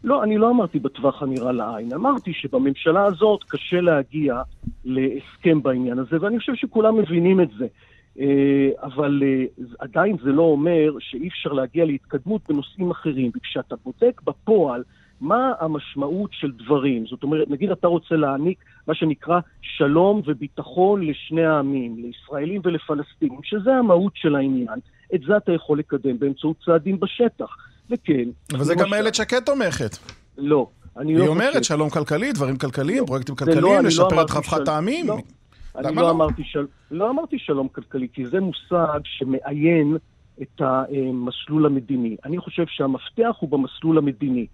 לא, 0.04 0.24
אני 0.24 0.38
לא 0.38 0.50
אמרתי 0.50 0.80
בטווח 0.80 1.24
הנראה 1.24 1.52
לעין. 1.52 1.94
אמרתי 1.94 2.34
שבממשלה 2.34 3.06
הזאת 3.06 3.44
קשה 3.48 3.82
להגיע 3.82 4.42
להסכם 4.86 5.64
בעניין 5.64 6.00
הזה, 6.00 6.18
ואני 6.22 6.40
חושב 6.40 6.56
שכולם 6.56 6.98
מבינים 6.98 7.42
את 7.42 7.50
זה. 7.58 7.68
אה, 8.20 8.70
אבל 8.84 9.24
אה, 9.26 9.46
עדיין 9.80 10.18
זה 10.24 10.30
לא 10.32 10.42
אומר 10.42 10.94
שאי 11.00 11.28
אפשר 11.28 11.52
להגיע 11.52 11.86
להתקדמות 11.86 12.42
בנושאים 12.50 12.92
אחרים. 12.92 13.32
וכשאתה 13.36 13.76
בודק 13.86 14.22
בפועל 14.24 14.84
מה 15.24 15.54
המשמעות 15.60 16.30
של 16.34 16.52
דברים, 16.52 17.06
זאת 17.10 17.24
אומרת, 17.24 17.50
נגיד 17.50 17.72
אתה 17.72 17.88
רוצה 17.88 18.16
להעניק 18.16 18.58
מה 18.88 18.96
שנקרא 18.96 19.40
שלום 19.62 20.22
וביטחון 20.26 21.08
לשני 21.08 21.46
העמים, 21.46 21.96
לישראלים 21.98 22.62
ולפלסטינים, 22.64 23.40
שזה 23.44 23.74
המהות 23.74 24.14
של 24.16 24.36
העניין, 24.36 24.80
את 25.16 25.22
זה 25.28 25.38
אתה 25.38 25.52
יכול 25.52 25.80
לקדם 25.80 26.20
באמצעות 26.20 26.56
צעדים 26.66 27.00
בשטח. 27.00 27.56
וכן... 27.90 28.30
אבל 28.54 28.64
זה 28.64 28.76
גם 28.76 28.94
איילת 28.94 29.16
שקד 29.16 29.40
תומכת. 29.40 29.98
לא. 30.38 30.68
אני 30.98 31.16
לא 31.16 31.22
היא 31.22 31.30
אומרת 31.30 31.64
שלום 31.64 31.90
כלכלי, 31.90 32.32
דברים 32.32 32.58
כלכליים, 32.58 33.00
לא, 33.00 33.06
פרויקטים 33.06 33.36
כלכליים, 33.36 33.64
לא, 33.64 33.84
לשפר 33.84 34.16
לא 34.16 34.22
את 34.22 34.32
רווחת 34.32 34.68
העמים. 34.68 35.08
לא, 35.08 35.18
אני 35.76 35.96
לא, 35.96 36.02
לא? 36.02 36.10
אמרתי 36.10 36.44
של... 36.46 36.66
לא 36.92 37.10
אמרתי 37.10 37.40
שלום 37.40 37.68
כלכלי, 37.68 38.08
כי 38.14 38.26
זה 38.26 38.40
מושג 38.40 39.00
שמאיין 39.04 39.98
את 40.42 40.62
המסלול 40.62 41.66
המדיני. 41.66 42.16
אני 42.26 42.38
חושב 42.38 42.64
שהמפתח 42.68 43.36
הוא 43.40 43.50
במסלול 43.50 43.98
המדיני. 43.98 44.46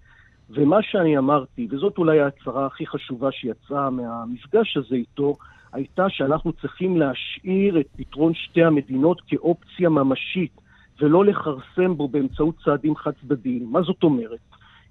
ומה 0.50 0.82
שאני 0.82 1.18
אמרתי, 1.18 1.68
וזאת 1.70 1.98
אולי 1.98 2.20
ההצהרה 2.20 2.66
הכי 2.66 2.86
חשובה 2.86 3.32
שיצאה 3.32 3.90
מהמפגש 3.90 4.76
הזה 4.76 4.94
איתו, 4.94 5.36
הייתה 5.72 6.08
שאנחנו 6.08 6.52
צריכים 6.52 6.96
להשאיר 6.96 7.80
את 7.80 7.86
פתרון 7.96 8.34
שתי 8.34 8.64
המדינות 8.64 9.20
כאופציה 9.26 9.88
ממשית, 9.88 10.60
ולא 11.00 11.24
לכרסם 11.24 11.96
בו 11.96 12.08
באמצעות 12.08 12.54
צעדים 12.64 12.96
חד 12.96 13.10
צדדיים. 13.20 13.72
מה 13.72 13.82
זאת 13.82 14.02
אומרת? 14.02 14.38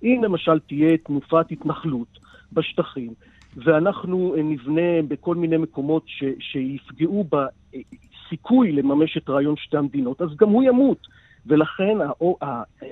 אם 0.04 0.22
למשל 0.24 0.60
תהיה 0.60 0.98
תנופת 0.98 1.52
התנחלות 1.52 2.20
בשטחים, 2.54 3.14
ואנחנו 3.56 4.36
נבנה 4.44 5.02
בכל 5.08 5.36
מיני 5.36 5.58
מקומות 5.58 6.04
ש, 6.06 6.24
שיפגעו 6.40 7.26
בסיכוי 7.30 8.72
לממש 8.72 9.18
את 9.18 9.30
רעיון 9.30 9.56
שתי 9.58 9.78
המדינות, 9.78 10.22
אז 10.22 10.30
גם 10.36 10.50
הוא 10.50 10.64
ימות. 10.64 11.08
ולכן 11.46 11.98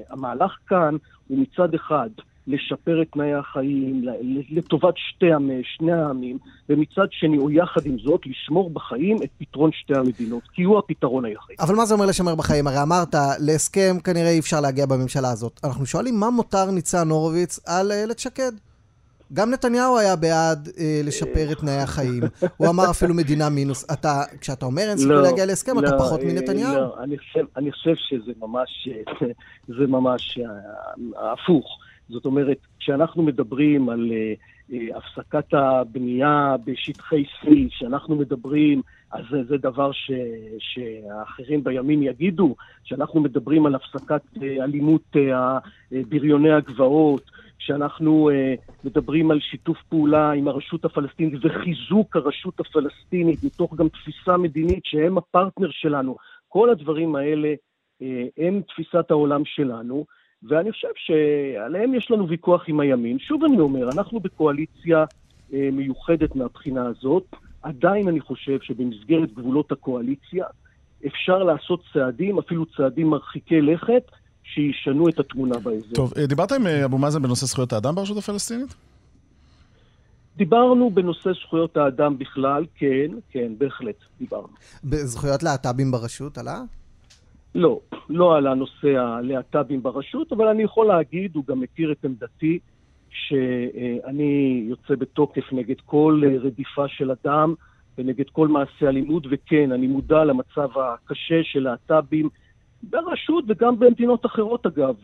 המהלך 0.10 0.58
כאן 0.68 0.96
הוא 1.28 1.40
מצד 1.40 1.74
אחד 1.74 2.10
לשפר 2.48 3.01
את 3.01 3.08
תנאי 3.13 3.34
החיים, 3.34 4.06
לטובת 4.50 4.94
שתי 4.98 5.34
עמי, 5.34 5.62
שני 5.63 5.92
העמים, 5.92 6.38
ומצד 6.70 7.08
שני, 7.12 7.38
או 7.38 7.51
יחד 7.51 7.86
עם 7.86 8.00
זאת, 8.00 8.22
לשמור 8.25 8.70
בחיים 8.70 9.18
את 9.24 9.30
פתרון 9.38 9.72
שתי 9.74 9.94
המדינות, 9.96 10.44
כי 10.54 10.63
הוא 10.63 10.80
הפתרון 10.80 11.25
היחיד. 11.25 11.56
אבל 11.60 11.75
מה 11.75 11.86
זה 11.86 11.94
אומר 11.94 12.06
לשמר 12.06 12.36
בחיים? 12.36 12.68
הרי 12.68 12.82
אמרת, 12.82 13.16
להסכם 13.39 13.96
כנראה 14.04 14.30
אי 14.30 14.39
אפשר 14.39 14.62
להגיע 14.62 14.86
בממשלה 14.86 15.32
הזאת. 15.32 15.60
אנחנו 15.63 15.86
שואלים, 15.86 16.20
מה 16.20 16.30
מותר 16.30 16.72
ניצן 16.72 17.10
הורוביץ 17.10 17.60
על 17.66 17.92
איילת 17.92 18.20
שקד? 18.20 18.51
גם 19.34 19.51
נתניהו 19.51 19.98
היה 19.98 20.16
בעד 20.16 20.70
אה, 20.80 21.01
לשפר 21.04 21.51
את 21.51 21.58
תנאי 21.58 21.82
החיים. 21.82 22.24
הוא 22.58 22.68
אמר 22.70 22.89
אפילו 22.89 23.13
מדינה 23.13 23.50
מינוס. 23.50 23.86
אתה, 23.94 24.22
כשאתה 24.42 24.66
אומר 24.66 24.82
אין 24.82 24.98
סיכוי 24.98 25.16
לא, 25.16 25.22
להגיע 25.22 25.46
להסכם, 25.46 25.80
לא, 25.80 25.88
אתה 25.88 25.98
פחות 25.98 26.20
אה, 26.20 26.25
מנתניהו? 26.25 26.75
לא, 26.75 26.96
אני 27.04 27.18
חושב, 27.18 27.46
אני 27.58 27.72
חושב 27.72 27.96
שזה 27.96 28.32
ממש, 28.39 28.89
זה 29.68 29.88
ממש 29.88 30.39
אה, 30.39 31.34
הפוך. 31.34 31.80
זאת 32.10 32.26
אומרת, 32.26 32.58
כשאנחנו 32.80 33.24
מדברים 33.24 33.90
על 33.90 34.12
אה, 34.12 34.34
אה, 34.74 34.98
הפסקת 34.98 35.54
הבנייה 35.54 36.56
בשטחי 36.66 37.24
C, 37.24 37.48
כשאנחנו 37.70 38.16
מדברים, 38.16 38.82
אז 39.12 39.26
זה, 39.32 39.44
זה 39.44 39.58
דבר 39.58 39.92
ש, 39.92 40.12
שהאחרים 40.60 41.64
בימין 41.64 42.04
יגידו, 42.04 42.56
כשאנחנו 42.84 43.22
מדברים 43.22 43.66
על 43.66 43.76
הפסקת 43.76 44.22
אה, 44.42 44.64
אלימות 44.64 45.16
אה 45.16 45.58
בריוני 46.10 46.52
הגבעות, 46.52 47.32
כשאנחנו 47.60 48.30
אה, 48.30 48.54
מדברים 48.84 49.32
על 49.32 49.40
שיתוף 49.40 49.78
פעולה 49.90 50.32
עם 50.32 50.48
הרשות 50.48 50.86
הפלסטינית 50.86 51.34
וחיזוק 51.46 52.16
הרשות 52.16 52.60
הפלסטינית 52.60 53.44
מתוך 53.44 53.76
גם 53.76 53.90
תפיסה 53.90 54.38
מדינית 54.38 54.86
שהם 54.86 55.18
הפרטנר 55.18 55.70
שלנו, 55.72 56.16
כל 56.48 56.70
הדברים 56.70 57.16
האלה 57.16 57.54
אה, 58.02 58.26
הם 58.38 58.62
תפיסת 58.62 59.12
העולם 59.12 59.42
שלנו. 59.46 60.06
ואני 60.48 60.72
חושב 60.72 60.88
שעליהם 60.96 61.94
יש 61.94 62.12
לנו 62.12 62.30
ויכוח 62.30 62.63
עם 62.68 62.80
הימין. 62.80 63.20
שוב 63.20 63.44
אני 63.44 63.60
אומר, 63.60 63.89
אנחנו 63.92 64.20
בקואליציה 64.20 65.06
אה, 65.54 65.70
מיוחדת 65.72 66.36
מהבחינה 66.36 66.86
הזאת. 66.86 67.24
עדיין 67.62 68.08
אני 68.08 68.20
חושב 68.20 68.58
שבמסגרת 68.62 69.34
גבולות 69.34 69.72
הקואליציה 69.72 70.46
אפשר 71.08 71.38
לעשות 71.38 71.84
צעדים, 71.94 72.39
אפילו 72.39 72.66
צעדים 72.66 73.08
מרחיקי 73.08 73.62
לכת, 73.62 74.04
שישנו 74.44 75.10
את 75.10 75.20
התמונה 75.20 75.60
באזור. 75.60 75.94
טוב, 75.94 76.13
אה, 76.18 76.25
דיברת 76.25 76.51
עם 76.51 76.68
אה, 76.68 76.86
אבו 76.86 76.98
מאזן 76.98 77.22
בנושא 77.22 77.46
זכויות 77.46 77.74
האדם 77.74 77.96
ברשות 77.96 78.18
הפלסטינית? 78.18 78.75
דיברנו 80.38 80.89
בנושא 80.89 81.30
זכויות 81.44 81.77
האדם 81.77 82.18
בכלל, 82.18 82.66
כן, 82.75 83.12
כן, 83.30 83.51
בהחלט, 83.58 83.96
דיברנו. 84.20 84.48
בזכויות 84.84 85.44
להט"בים 85.44 85.92
ברשות 85.92 86.38
עלה? 86.38 86.62
לא, 87.58 87.80
לא 88.10 88.38
על 88.38 88.48
הנושא 88.48 88.98
הלהט"בים 88.98 89.84
ברשות, 89.84 90.34
אבל 90.34 90.48
אני 90.48 90.64
יכול 90.64 90.86
להגיד, 90.86 91.36
הוא 91.36 91.44
גם 91.48 91.60
מכיר 91.60 91.92
את 91.92 92.06
עמדתי, 92.06 92.60
שאני 93.10 94.64
יוצא 94.70 94.96
בתוקף 94.96 95.54
נגד 95.54 95.76
כל 95.86 96.22
רדיפה 96.42 96.88
של 96.88 97.12
אדם 97.12 97.54
ונגד 97.98 98.30
כל 98.30 98.48
מעשה 98.48 98.90
אלימות, 98.90 99.24
וכן, 99.30 99.72
אני 99.72 99.88
מודע 99.88 100.24
למצב 100.24 100.70
הקשה 100.76 101.44
של 101.44 101.60
להט"בים 101.60 102.30
ברשות 102.84 103.44
וגם 103.48 103.80
במדינות 103.80 104.26
אחרות 104.26 104.66
אגב. 104.66 104.96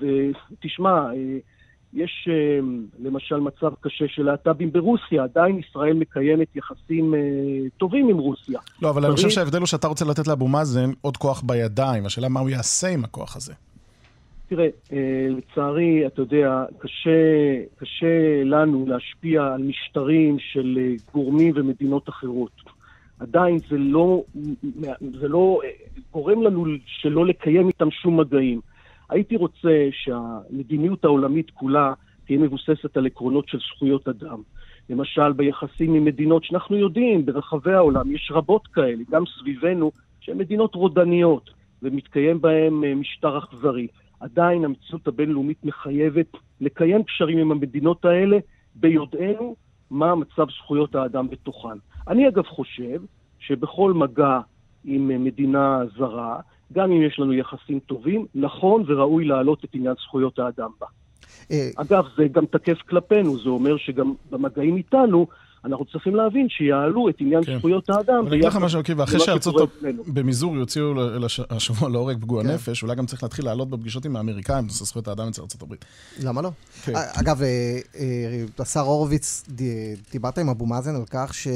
תשמע, 0.60 1.08
יש 1.94 2.28
אה, 2.32 2.60
למשל 3.00 3.40
מצב 3.40 3.74
קשה 3.82 4.06
של 4.08 4.24
להט"בים 4.24 4.72
ברוסיה, 4.72 5.24
עדיין 5.24 5.60
ישראל 5.60 5.94
מקיימת 5.94 6.56
יחסים 6.56 7.14
אה, 7.14 7.20
טובים 7.78 8.10
עם 8.10 8.18
רוסיה. 8.18 8.60
לא, 8.82 8.90
אבל 8.90 9.06
אני 9.06 9.16
חושב 9.16 9.30
שההבדל 9.30 9.58
הוא 9.58 9.68
שאתה 9.68 9.88
רוצה 9.88 10.06
לתת 10.06 10.28
לאבו 10.28 10.48
מאזן 10.48 10.92
עוד 11.02 11.18
כוח 11.18 11.42
בידיים, 11.42 12.06
השאלה 12.06 12.30
מה 12.30 12.40
הוא 12.40 12.50
יעשה 12.50 12.88
עם 12.88 13.04
הכוח 13.04 13.36
הזה. 13.36 13.54
תראה, 14.48 14.68
אה, 14.94 15.28
לצערי, 15.30 16.08
אתה 16.08 16.22
יודע, 16.22 16.66
קשה, 16.80 17.10
קשה 17.78 18.44
לנו 18.46 18.86
להשפיע 18.88 19.44
על 19.44 19.64
משטרים 19.64 20.38
של 20.40 20.96
גורמים 21.14 21.54
ומדינות 21.56 22.10
אחרות. 22.10 22.52
עדיין 23.20 23.58
זה 23.70 23.78
לא, 23.78 24.24
זה 25.22 25.28
לא 25.28 25.60
גורם 26.12 26.42
לנו 26.44 26.66
שלא 26.86 27.26
לקיים 27.26 27.68
איתם 27.68 27.92
שום 27.92 28.20
מגעים. 28.20 28.62
הייתי 29.10 29.36
רוצה 29.36 29.88
שהמדיניות 29.92 31.06
העולמית 31.06 31.52
כולה 31.52 31.94
תהיה 32.26 32.40
מבוססת 32.40 32.98
על 32.98 33.06
עקרונות 33.06 33.48
של 33.48 33.58
זכויות 33.60 34.08
אדם. 34.08 34.42
למשל, 34.90 35.32
ביחסים 35.32 35.94
עם 35.94 36.06
מדינות 36.06 36.44
שאנחנו 36.44 36.76
יודעים, 36.76 37.26
ברחבי 37.26 37.74
העולם, 37.74 38.12
יש 38.12 38.32
רבות 38.34 38.68
כאלה, 38.68 39.04
גם 39.12 39.24
סביבנו, 39.40 39.92
שהן 40.20 40.38
מדינות 40.38 40.76
רודניות, 40.76 41.50
ומתקיים 41.82 42.42
בהן 42.42 42.84
אה, 42.84 42.96
משטר 42.96 43.38
אכזרי. 43.38 43.88
עדיין 44.20 44.66
המציאות 44.66 45.08
הבינלאומית 45.08 45.64
מחייבת 45.64 46.32
לקיים 46.62 47.04
קשרים 47.04 47.38
עם 47.38 47.52
המדינות 47.52 48.06
האלה, 48.06 48.38
ביודענו 48.76 49.56
מה 49.92 50.16
מצב 50.16 50.50
זכויות 50.50 50.96
האדם 50.96 51.30
בתוכן. 51.30 51.78
אני 52.08 52.28
אגב 52.28 52.46
חושב 52.46 53.02
שבכל 53.40 53.94
מגע 53.94 54.40
עם 54.84 55.12
אה, 55.12 55.18
מדינה 55.18 55.80
זרה, 55.98 56.40
גם 56.74 56.92
אם 56.92 57.02
יש 57.02 57.20
לנו 57.20 57.34
יחסים 57.34 57.80
טובים, 57.80 58.26
נכון 58.36 58.84
וראוי 58.88 59.26
להעלות 59.26 59.64
את 59.64 59.70
עניין 59.74 59.94
זכויות 60.04 60.40
האדם 60.40 60.70
בה. 60.82 60.88
אה, 61.52 61.70
אגב, 61.76 62.06
זה 62.18 62.28
גם 62.32 62.46
תקף 62.46 62.78
כלפינו, 62.90 63.40
זה 63.40 63.50
אומר 63.50 63.78
שגם 63.78 64.14
במגעים 64.32 64.78
איתנו, 64.78 65.28
אנחנו 65.66 65.86
צריכים 65.86 66.16
להבין 66.16 66.50
שיעלו 66.50 67.10
את 67.10 67.16
עניין 67.20 67.44
כן. 67.44 67.58
זכויות 67.58 67.90
האדם. 67.90 68.28
אני 68.28 68.36
אגיד 68.36 68.46
לך 68.46 68.56
משהו, 68.56 68.80
עקיבא, 68.80 69.04
אחרי 69.04 69.20
שארצות 69.20 69.82
במיזור 70.08 70.56
יוציאו 70.56 70.94
השבוע 71.50 71.90
להורג 71.90 72.22
פגוע 72.22 72.44
כן. 72.44 72.50
נפש, 72.50 72.84
אולי 72.84 72.96
גם 72.96 73.06
צריך 73.06 73.24
להתחיל 73.24 73.46
לעלות 73.46 73.70
בפגישות 73.70 74.06
עם 74.06 74.16
האמריקאים 74.16 74.62
בנושא 74.62 74.86
זכויות 74.86 75.08
האדם 75.08 75.28
אצל 75.28 75.42
ארצות 75.42 75.62
הברית. 75.62 75.86
למה 76.24 76.42
לא? 76.42 76.52
כן. 76.84 76.94
אגב, 76.96 77.42
אה, 77.42 77.78
אה, 78.00 78.44
השר 78.60 78.80
הורוביץ, 78.80 79.44
דיברת 80.12 80.38
עם 80.38 80.50
אבו 80.50 80.66
מאזן 80.66 80.96
על 80.96 81.06
כך 81.10 81.34
ש... 81.34 81.48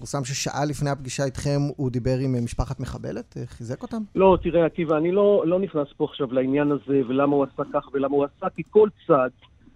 פורסם 0.00 0.24
ששעה 0.24 0.64
לפני 0.64 0.90
הפגישה 0.90 1.24
איתכם 1.24 1.60
הוא 1.76 1.90
דיבר 1.90 2.18
עם 2.24 2.34
אה, 2.34 2.40
משפחת 2.40 2.80
מחבלת? 2.80 3.36
אה, 3.36 3.46
חיזק 3.46 3.82
אותם? 3.82 4.02
לא, 4.14 4.38
תראה, 4.42 4.66
עקיבא, 4.66 4.96
אני 4.96 5.12
לא, 5.12 5.42
לא 5.46 5.60
נכנס 5.60 5.88
פה 5.96 6.04
עכשיו 6.04 6.32
לעניין 6.32 6.72
הזה 6.72 7.00
ולמה 7.08 7.36
הוא 7.36 7.44
עשה 7.44 7.62
כך 7.72 7.88
ולמה 7.92 8.16
הוא 8.16 8.24
עשה, 8.24 8.46
כי 8.56 8.62
כל 8.70 8.88
צד, 9.06 9.30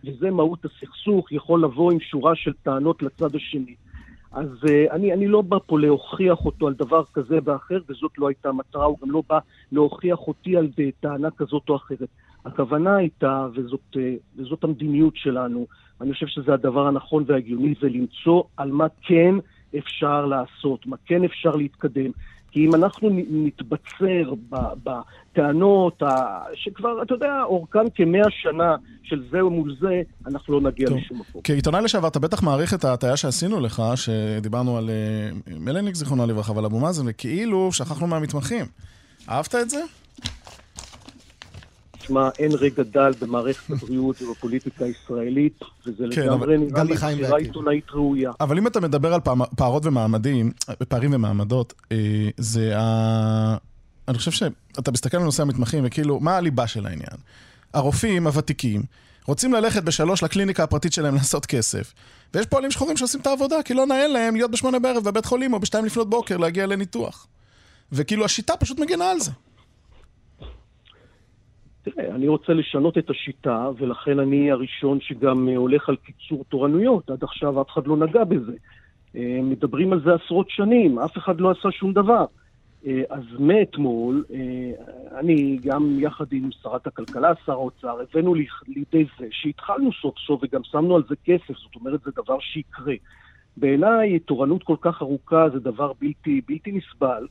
וזה 0.04 0.30
מהות 0.30 0.58
הסכסוך, 0.64 1.32
יכול 1.32 1.64
לבוא 1.64 1.92
עם 1.92 2.00
שורה 2.00 2.32
של 2.34 2.52
טענות 2.62 3.02
לצד 3.02 3.34
השני. 3.34 3.74
אז 4.32 4.48
uh, 4.66 4.92
אני, 4.92 5.12
אני 5.12 5.26
לא 5.26 5.42
בא 5.42 5.56
פה 5.66 5.78
להוכיח 5.78 6.44
אותו 6.44 6.66
על 6.66 6.74
דבר 6.74 7.04
כזה 7.12 7.38
ואחר, 7.44 7.78
וזאת 7.88 8.18
לא 8.18 8.28
הייתה 8.28 8.48
המטרה, 8.48 8.84
הוא 8.84 8.98
גם 9.02 9.10
לא 9.10 9.22
בא 9.28 9.38
להוכיח 9.72 10.18
אותי 10.18 10.56
על 10.56 10.68
טענה 11.00 11.30
כזאת 11.30 11.68
או 11.68 11.76
אחרת. 11.76 12.08
הכוונה 12.44 12.96
הייתה, 12.96 13.46
וזאת, 13.54 13.96
uh, 13.96 13.98
וזאת 14.36 14.64
המדיניות 14.64 15.16
שלנו, 15.16 15.66
אני 16.00 16.12
חושב 16.12 16.26
שזה 16.26 16.54
הדבר 16.54 16.86
הנכון 16.86 17.24
וההגיוני, 17.26 17.74
זה 17.80 17.88
למצוא 17.88 18.42
על 18.56 18.70
מה 18.70 18.86
כן 19.02 19.34
אפשר 19.78 20.26
לעשות, 20.26 20.86
מה 20.86 20.96
כן 21.06 21.24
אפשר 21.24 21.50
להתקדם. 21.50 22.10
כי 22.54 22.66
אם 22.66 22.74
אנחנו 22.74 23.10
נתבצר 23.30 24.34
בטענות 24.84 26.02
שכבר, 26.54 27.02
אתה 27.02 27.14
יודע, 27.14 27.42
אורכן 27.42 27.90
כמאה 27.94 28.30
שנה 28.30 28.76
של 29.02 29.22
זה 29.30 29.42
מול 29.42 29.76
זה, 29.80 30.02
אנחנו 30.26 30.60
לא 30.60 30.70
נגיע 30.70 30.88
טוב. 30.88 30.98
לשום 30.98 31.18
מקום. 31.18 31.40
כעיתונאי 31.44 31.82
לשעבר, 31.82 32.08
אתה 32.08 32.18
בטח 32.18 32.42
מעריך 32.42 32.74
את 32.74 32.84
ההטעיה 32.84 33.16
שעשינו 33.16 33.60
לך, 33.60 33.82
שדיברנו 33.96 34.78
על 34.78 34.90
uh, 34.90 35.50
מלניק, 35.60 35.94
זיכרונה 35.94 36.26
לברכה, 36.26 36.52
ועל 36.52 36.64
אבו 36.64 36.80
מאזן, 36.80 37.04
וכאילו 37.06 37.72
שכחנו 37.72 38.06
מהמתמחים. 38.06 38.66
אהבת 39.28 39.54
את 39.54 39.70
זה? 39.70 39.80
תשמע, 42.04 42.28
אין 42.38 42.52
רגע 42.52 42.82
דל 42.82 43.12
במערכת 43.20 43.70
הבריאות 43.70 44.22
ובפוליטיקה 44.22 44.84
הישראלית, 44.84 45.60
וזה 45.86 46.04
כן, 46.10 46.22
לגמרי 46.22 46.58
נראה 46.58 46.84
לי 46.84 46.94
בחירה 46.94 47.38
עיתונאית 47.38 47.90
ראויה. 47.90 48.32
אבל 48.40 48.58
אם 48.58 48.66
אתה 48.66 48.80
מדבר 48.80 49.14
על 49.14 49.20
פערות 49.56 49.86
ומעמדים, 49.86 50.52
פערים 50.88 51.14
ומעמדות, 51.14 51.72
אה, 51.92 51.96
זה 52.36 52.78
ה... 52.78 53.56
אני 54.08 54.18
חושב 54.18 54.30
שאתה 54.30 54.90
מסתכל 54.90 55.16
על 55.16 55.22
נושא 55.22 55.42
המתמחים, 55.42 55.84
וכאילו, 55.86 56.20
מה 56.20 56.36
הליבה 56.36 56.66
של 56.66 56.86
העניין? 56.86 57.16
הרופאים 57.74 58.26
הוותיקים 58.26 58.82
רוצים 59.26 59.52
ללכת 59.52 59.82
בשלוש 59.82 60.22
לקליניקה 60.22 60.62
הפרטית 60.62 60.92
שלהם 60.92 61.14
לעשות 61.18 61.46
כסף, 61.46 61.92
ויש 62.34 62.46
פועלים 62.46 62.70
שחורים 62.70 62.96
שעושים 62.96 63.20
את 63.20 63.26
העבודה, 63.26 63.56
כי 63.64 63.74
לא 63.74 63.86
נאה 63.86 64.06
להם 64.06 64.36
להיות 64.36 64.50
בשמונה 64.50 64.78
בערב 64.78 65.04
בבית 65.04 65.24
חולים 65.24 65.52
או 65.52 65.60
בשתיים 65.60 65.84
לפנות 65.84 66.10
בוקר 66.10 66.36
להגיע 66.36 66.66
לניתוח. 66.66 67.26
וכאילו 67.92 68.24
השיטה 68.24 68.56
פשוט 68.56 68.78
מגנה 68.78 69.10
על 69.10 69.20
זה. 69.20 69.30
תראה, 71.84 72.14
אני 72.14 72.28
רוצה 72.28 72.52
לשנות 72.52 72.98
את 72.98 73.10
השיטה, 73.10 73.70
ולכן 73.78 74.18
אני 74.18 74.50
הראשון 74.50 75.00
שגם 75.00 75.48
אה, 75.48 75.56
הולך 75.56 75.88
על 75.88 75.96
קיצור 75.96 76.44
תורנויות. 76.48 77.10
עד 77.10 77.22
עכשיו 77.22 77.62
אף 77.62 77.70
אחד 77.70 77.86
לא 77.86 77.96
נגע 77.96 78.24
בזה. 78.24 78.52
אה, 79.16 79.40
מדברים 79.42 79.92
על 79.92 80.00
זה 80.04 80.14
עשרות 80.14 80.50
שנים, 80.50 80.98
אף 80.98 81.18
אחד 81.18 81.40
לא 81.40 81.50
עשה 81.50 81.70
שום 81.70 81.92
דבר. 81.92 82.24
אה, 82.86 83.02
אז 83.10 83.24
מאתמול, 83.38 84.24
אני 85.18 85.58
גם 85.64 85.96
יחד 86.00 86.24
עם 86.32 86.50
שרת 86.62 86.86
הכלכלה, 86.86 87.32
שר 87.46 87.52
האוצר, 87.52 88.00
הבאנו 88.00 88.34
לידי 88.68 89.04
זה 89.18 89.26
שהתחלנו 89.30 89.92
סוף 89.92 90.18
סוף 90.18 90.40
וגם 90.42 90.60
שמנו 90.64 90.96
על 90.96 91.02
זה 91.08 91.14
כסף, 91.24 91.54
זאת 91.56 91.74
אומרת, 91.76 92.00
זה 92.04 92.10
דבר 92.16 92.40
שיקרה. 92.40 92.94
בעיניי, 93.56 94.18
תורנות 94.18 94.62
כל 94.62 94.76
כך 94.80 95.02
ארוכה 95.02 95.48
זה 95.52 95.60
דבר 95.60 95.92
בלתי, 96.00 96.40
בלתי 96.48 96.72
נסבל. 96.72 97.26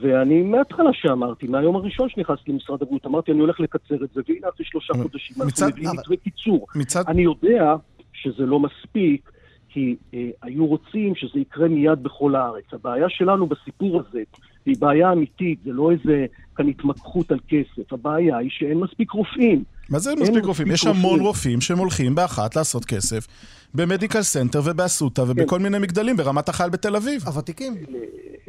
ואני 0.00 0.42
מההתחלה 0.42 0.90
שאמרתי, 0.92 1.46
מהיום 1.46 1.76
הראשון 1.76 2.08
שנכנסתי 2.08 2.52
למשרד 2.52 2.82
הבריאות, 2.82 3.06
אמרתי, 3.06 3.32
אני 3.32 3.40
הולך 3.40 3.60
לקצר 3.60 4.04
את 4.04 4.08
זה, 4.14 4.20
והנה 4.28 4.48
אחרי 4.48 4.66
שלושה 4.66 4.94
חודשים, 4.94 5.36
אנחנו 5.42 5.66
מביאים 5.66 5.90
מתווה 5.98 6.16
קיצור. 6.16 6.66
מצד... 6.74 7.02
אני 7.08 7.22
יודע 7.22 7.74
שזה 8.12 8.46
לא 8.46 8.60
מספיק, 8.60 9.30
כי 9.68 9.96
אה, 10.14 10.30
היו 10.42 10.66
רוצים 10.66 11.14
שזה 11.14 11.40
יקרה 11.40 11.68
מיד 11.68 12.02
בכל 12.02 12.34
הארץ. 12.34 12.64
הבעיה 12.72 13.08
שלנו 13.08 13.46
בסיפור 13.46 14.00
הזה 14.00 14.22
היא 14.66 14.76
בעיה 14.78 15.12
אמיתית, 15.12 15.58
זה 15.64 15.72
לא 15.72 15.90
איזה 15.90 16.26
כאן 16.56 16.68
התמקחות 16.68 17.32
על 17.32 17.38
כסף. 17.48 17.92
הבעיה 17.92 18.36
היא 18.36 18.50
שאין 18.50 18.78
מספיק 18.78 19.10
רופאים. 19.10 19.64
מה 19.90 19.98
זה 19.98 20.14
מספיק 20.20 20.44
רופאים? 20.44 20.70
יש 20.70 20.86
המון 20.86 21.20
רופאים 21.20 21.60
שהם 21.60 21.78
הולכים 21.78 22.14
באחת 22.14 22.56
לעשות 22.56 22.84
כסף 22.84 23.26
ב 23.74 23.80
Medical 23.80 24.22
Center 24.22 24.60
ובאסותא 24.64 25.20
ובכל 25.20 25.56
כן. 25.56 25.62
מיני 25.62 25.78
מגדלים 25.78 26.16
ברמת 26.16 26.48
החייל 26.48 26.70
בתל 26.70 26.96
אביב. 26.96 27.22
הוותיקים. 27.26 27.74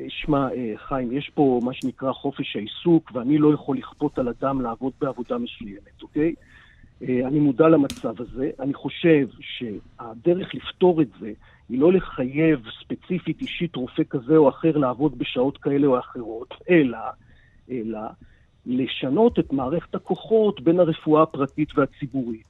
שמע, 0.07 0.47
אה, 0.53 0.73
חיים, 0.87 1.11
יש 1.11 1.31
פה 1.33 1.59
מה 1.63 1.73
שנקרא 1.73 2.13
חופש 2.13 2.55
העיסוק, 2.55 3.11
ואני 3.13 3.37
לא 3.37 3.53
יכול 3.53 3.77
לכפות 3.77 4.19
על 4.19 4.27
אדם 4.27 4.61
לעבוד 4.61 4.93
בעבודה 5.01 5.37
מסוימת, 5.37 6.01
אוקיי? 6.01 6.33
אה, 7.01 7.27
אני 7.27 7.39
מודע 7.39 7.67
למצב 7.67 8.21
הזה. 8.21 8.49
אני 8.59 8.73
חושב 8.73 9.27
שהדרך 9.39 10.55
לפתור 10.55 11.01
את 11.01 11.07
זה 11.19 11.31
היא 11.69 11.79
לא 11.79 11.93
לחייב 11.93 12.59
ספציפית 12.83 13.41
אישית 13.41 13.75
רופא 13.75 14.03
כזה 14.09 14.37
או 14.37 14.49
אחר 14.49 14.77
לעבוד 14.77 15.17
בשעות 15.17 15.57
כאלה 15.57 15.87
או 15.87 15.99
אחרות, 15.99 16.53
אלא, 16.69 16.97
אלא 17.71 17.99
לשנות 18.65 19.39
את 19.39 19.53
מערכת 19.53 19.95
הכוחות 19.95 20.61
בין 20.61 20.79
הרפואה 20.79 21.23
הפרטית 21.23 21.77
והציבורית. 21.77 22.45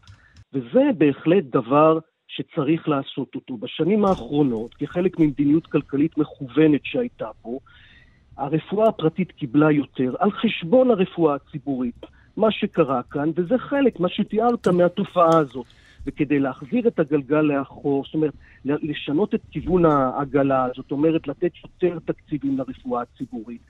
וזה 0.53 0.83
בהחלט 0.97 1.43
דבר 1.43 1.99
שצריך 2.27 2.87
לעשות 2.89 3.35
אותו. 3.35 3.57
בשנים 3.57 4.05
האחרונות, 4.05 4.73
כחלק 4.73 5.19
ממדיניות 5.19 5.67
כלכלית 5.67 6.17
מכוונת 6.17 6.81
שהייתה 6.83 7.29
פה, 7.41 7.59
הרפואה 8.37 8.87
הפרטית 8.87 9.31
קיבלה 9.31 9.71
יותר 9.71 10.15
על 10.19 10.31
חשבון 10.31 10.91
הרפואה 10.91 11.35
הציבורית. 11.35 12.05
מה 12.37 12.51
שקרה 12.51 13.01
כאן, 13.03 13.29
וזה 13.35 13.57
חלק, 13.57 13.99
מה 13.99 14.09
שתיארת 14.09 14.67
מהתופעה 14.67 15.37
הזאת. 15.39 15.65
וכדי 16.07 16.39
להחזיר 16.39 16.87
את 16.87 16.99
הגלגל 16.99 17.41
לאחור, 17.41 18.03
זאת 18.05 18.13
אומרת, 18.13 18.33
לשנות 18.65 19.35
את 19.35 19.41
כיוון 19.51 19.85
העגלה, 19.85 20.67
זאת 20.75 20.91
אומרת, 20.91 21.27
לתת 21.27 21.51
יותר 21.63 21.99
תקציבים 22.05 22.57
לרפואה 22.57 23.01
הציבורית, 23.01 23.61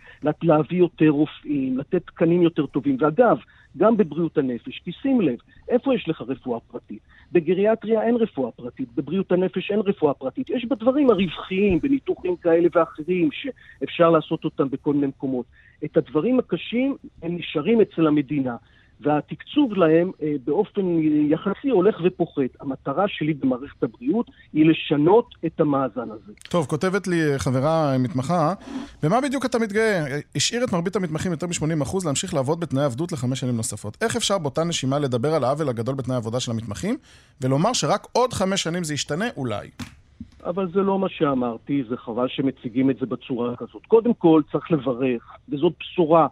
להביא 0.44 0.78
יותר 0.78 1.10
רופאים, 1.10 1.78
לתת 1.78 2.02
תקנים 2.06 2.42
יותר 2.42 2.66
טובים. 2.66 2.98
ואגב, 3.00 3.38
גם 3.78 3.98
בבריאות 3.98 4.38
הנפש, 4.38 4.82
כי 4.84 4.92
שים 4.92 5.22
לב, 5.22 5.38
איפה 5.70 5.96
יש 5.96 6.10
לך 6.10 6.22
רפואה 6.22 6.60
פרטית? 6.60 7.00
בגריאטריה 7.32 8.04
אין 8.04 8.16
רפואה 8.16 8.52
פרטית, 8.52 8.90
בבריאות 8.96 9.32
הנפש 9.32 9.72
אין 9.72 9.80
רפואה 9.80 10.14
פרטית. 10.14 10.50
יש 10.50 10.66
בדברים 10.66 11.10
הרווחיים, 11.10 11.80
בניתוחים 11.80 12.36
כאלה 12.36 12.68
ואחרים, 12.76 13.30
שאפשר 13.32 14.10
לעשות 14.10 14.46
אותם 14.46 14.70
בכל 14.70 14.94
מיני 14.94 15.08
מקומות. 15.08 15.46
את 15.86 15.98
הדברים 15.98 16.40
הקשים, 16.40 16.96
הם 17.24 17.36
נשארים 17.36 17.82
אצל 17.82 18.08
המדינה. 18.08 18.56
והתקצוב 19.02 19.74
להם 19.74 20.12
אה, 20.22 20.34
באופן 20.46 20.82
יחסי 21.30 21.70
הולך 21.70 21.96
ופוחת. 22.06 22.42
המטרה 22.60 23.06
שלי 23.08 23.34
במערכת 23.34 23.84
הבריאות 23.84 24.32
היא 24.54 24.66
לשנות 24.66 25.30
את 25.46 25.60
המאזן 25.60 26.12
הזה. 26.12 26.34
טוב, 26.50 26.66
כותבת 26.66 27.08
לי 27.08 27.34
אה, 27.34 27.40
חברה 27.40 27.94
אה, 27.94 27.98
מתמחה, 27.98 28.54
במה 29.04 29.22
בדיוק 29.22 29.46
אתה 29.46 29.60
מתגאה? 29.60 30.20
השאיר 30.36 30.64
את 30.64 30.74
מרבית 30.74 30.96
המתמחים 30.96 31.32
יותר 31.32 31.48
מ-80% 31.48 31.98
להמשיך 32.06 32.34
לעבוד 32.34 32.60
בתנאי 32.60 32.84
עבדות 32.84 33.12
לחמש 33.12 33.40
שנים 33.40 33.56
נוספות. 33.56 33.98
איך 34.02 34.16
אפשר 34.16 34.38
באותה 34.38 34.64
נשימה 34.64 35.00
לדבר 35.00 35.34
על 35.34 35.44
העוול 35.44 35.70
הגדול 35.70 35.96
בתנאי 35.96 36.16
העבודה 36.16 36.40
של 36.40 36.52
המתמחים, 36.52 36.98
ולומר 37.42 37.74
שרק 37.74 38.08
עוד 38.12 38.34
חמש 38.34 38.64
שנים 38.64 38.84
זה 38.84 38.94
ישתנה? 38.94 39.26
אולי. 39.38 39.70
אבל 40.46 40.72
זה 40.74 40.80
לא 40.80 41.00
מה 41.00 41.10
שאמרתי, 41.10 41.84
זה 41.90 41.98
חבל 41.98 42.28
שמציגים 42.28 42.90
את 42.90 42.98
זה 43.00 43.06
בצורה 43.06 43.56
כזאת. 43.56 43.86
קודם 43.88 44.14
כל, 44.14 44.42
צריך 44.52 44.72
לברך, 44.72 45.24
וזאת 45.50 45.74
בשורה. 45.80 46.28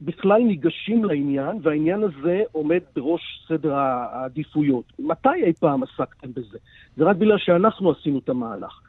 שבכלל 0.00 0.42
ניגשים 0.42 1.04
לעניין, 1.04 1.58
והעניין 1.62 2.02
הזה 2.02 2.42
עומד 2.52 2.80
בראש 2.96 3.44
סדר 3.48 3.74
העדיפויות. 3.74 4.84
מתי 4.98 5.44
אי 5.44 5.52
פעם 5.52 5.82
עסקתם 5.82 6.32
בזה? 6.32 6.58
זה 6.96 7.04
רק 7.04 7.16
בגלל 7.16 7.38
שאנחנו 7.38 7.90
עשינו 7.90 8.18
את 8.18 8.28
המהלך. 8.28 8.80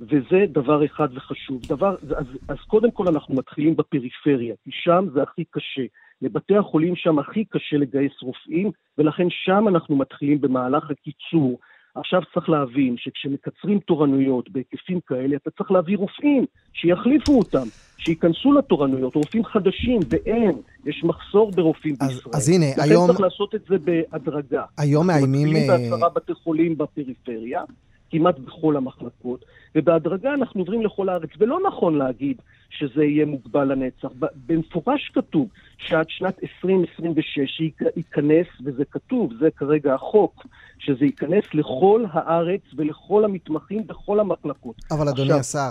וזה 0.00 0.44
דבר 0.48 0.84
אחד 0.84 1.08
וחשוב. 1.14 1.62
דבר, 1.68 1.96
אז, 2.16 2.26
אז 2.48 2.56
קודם 2.66 2.90
כל 2.90 3.08
אנחנו 3.08 3.34
מתחילים 3.34 3.76
בפריפריה, 3.76 4.54
כי 4.64 4.70
שם 4.72 5.06
זה 5.12 5.22
הכי 5.22 5.44
קשה. 5.50 5.82
לבתי 6.22 6.56
החולים 6.56 6.96
שם 6.96 7.18
הכי 7.18 7.44
קשה 7.44 7.76
לגייס 7.76 8.12
רופאים, 8.22 8.70
ולכן 8.98 9.26
שם 9.30 9.68
אנחנו 9.68 9.96
מתחילים 9.96 10.40
במהלך 10.40 10.90
הקיצור. 10.90 11.58
עכשיו 11.96 12.20
צריך 12.34 12.48
להבין 12.48 12.94
שכשמקצרים 12.98 13.78
תורנויות 13.78 14.50
בהיקפים 14.50 15.00
כאלה, 15.06 15.36
אתה 15.36 15.50
צריך 15.50 15.70
להביא 15.70 15.96
רופאים 15.96 16.46
שיחליפו 16.72 17.38
אותם, 17.38 17.66
שייכנסו 17.98 18.52
לתורנויות, 18.52 19.14
רופאים 19.14 19.44
חדשים, 19.44 20.00
ואין, 20.08 20.52
יש 20.84 21.04
מחסור 21.04 21.50
ברופאים 21.50 21.96
אז, 22.00 22.08
בישראל. 22.08 22.34
אז 22.36 22.48
הנה, 22.48 22.66
היום... 22.76 23.04
לכן 23.04 23.12
צריך 23.12 23.20
לעשות 23.20 23.54
את 23.54 23.60
זה 23.68 23.76
בהדרגה. 23.78 24.64
היום 24.78 25.06
מאיימים... 25.06 25.46
אנחנו 25.46 25.72
מתחילים 25.72 25.90
בעשרה 25.90 26.08
בתי 26.08 26.34
חולים 26.34 26.78
בפריפריה, 26.78 27.62
כמעט 28.10 28.38
בכל 28.38 28.76
המחלקות, 28.76 29.44
ובהדרגה 29.74 30.34
אנחנו 30.34 30.60
עוברים 30.60 30.82
לכל 30.82 31.08
הארץ. 31.08 31.30
ולא 31.38 31.58
נכון 31.68 31.98
להגיד 31.98 32.36
שזה 32.70 33.04
יהיה 33.04 33.26
מוגבל 33.26 33.72
לנצח. 33.72 34.08
במפורש 34.46 35.10
כתוב 35.14 35.48
שעד 35.78 36.06
שנת 36.08 36.38
2026 36.42 37.60
ייכנס, 37.96 38.46
וזה 38.64 38.84
כתוב, 38.90 39.32
זה 39.40 39.48
כרגע 39.56 39.94
החוק, 39.94 40.46
שזה 40.78 41.04
ייכנס 41.04 41.44
לכל 41.54 42.04
הארץ 42.12 42.60
ולכל 42.76 43.24
המתמחים 43.24 43.86
בכל 43.86 44.20
המחלקות. 44.20 44.76
אבל 44.90 45.08
אדוני 45.08 45.32
השר, 45.32 45.70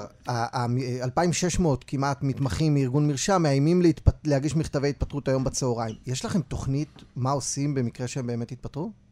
2,600 1.03 1.83
כמעט 1.83 2.23
מתמחים 2.23 2.73
מארגון 2.73 3.07
מרשם 3.07 3.41
מאיימים 3.43 3.81
להתפת... 3.81 4.27
להגיש 4.27 4.55
מכתבי 4.55 4.89
התפטרות 4.89 5.27
היום 5.27 5.43
בצהריים. 5.43 5.95
יש 6.07 6.25
לכם 6.25 6.41
תוכנית 6.41 7.03
מה 7.15 7.31
עושים 7.31 7.75
במקרה 7.75 8.07
שהם 8.07 8.27
באמת 8.27 8.51
יתפטרו? 8.51 9.04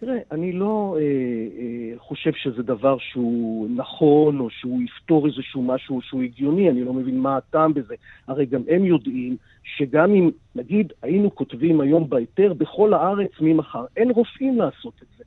תראה, 0.00 0.18
אני 0.32 0.52
לא 0.52 0.96
אה, 0.98 1.02
אה, 1.02 1.98
חושב 1.98 2.32
שזה 2.32 2.62
דבר 2.62 2.98
שהוא 2.98 3.68
נכון, 3.76 4.40
או 4.40 4.50
שהוא 4.50 4.82
יפתור 4.82 5.26
איזשהו 5.26 5.62
משהו 5.62 6.00
שהוא 6.02 6.22
הגיוני, 6.22 6.70
אני 6.70 6.84
לא 6.84 6.92
מבין 6.92 7.18
מה 7.18 7.36
הטעם 7.36 7.74
בזה. 7.74 7.94
הרי 8.28 8.46
גם 8.46 8.62
הם 8.68 8.84
יודעים 8.84 9.36
שגם 9.62 10.14
אם, 10.14 10.30
נגיד, 10.54 10.92
היינו 11.02 11.34
כותבים 11.34 11.80
היום 11.80 12.08
בהיתר 12.08 12.52
בכל 12.54 12.94
הארץ 12.94 13.30
ממחר, 13.40 13.84
אין 13.96 14.10
רופאים 14.10 14.58
לעשות 14.58 14.94
את 15.02 15.08
זה. 15.18 15.24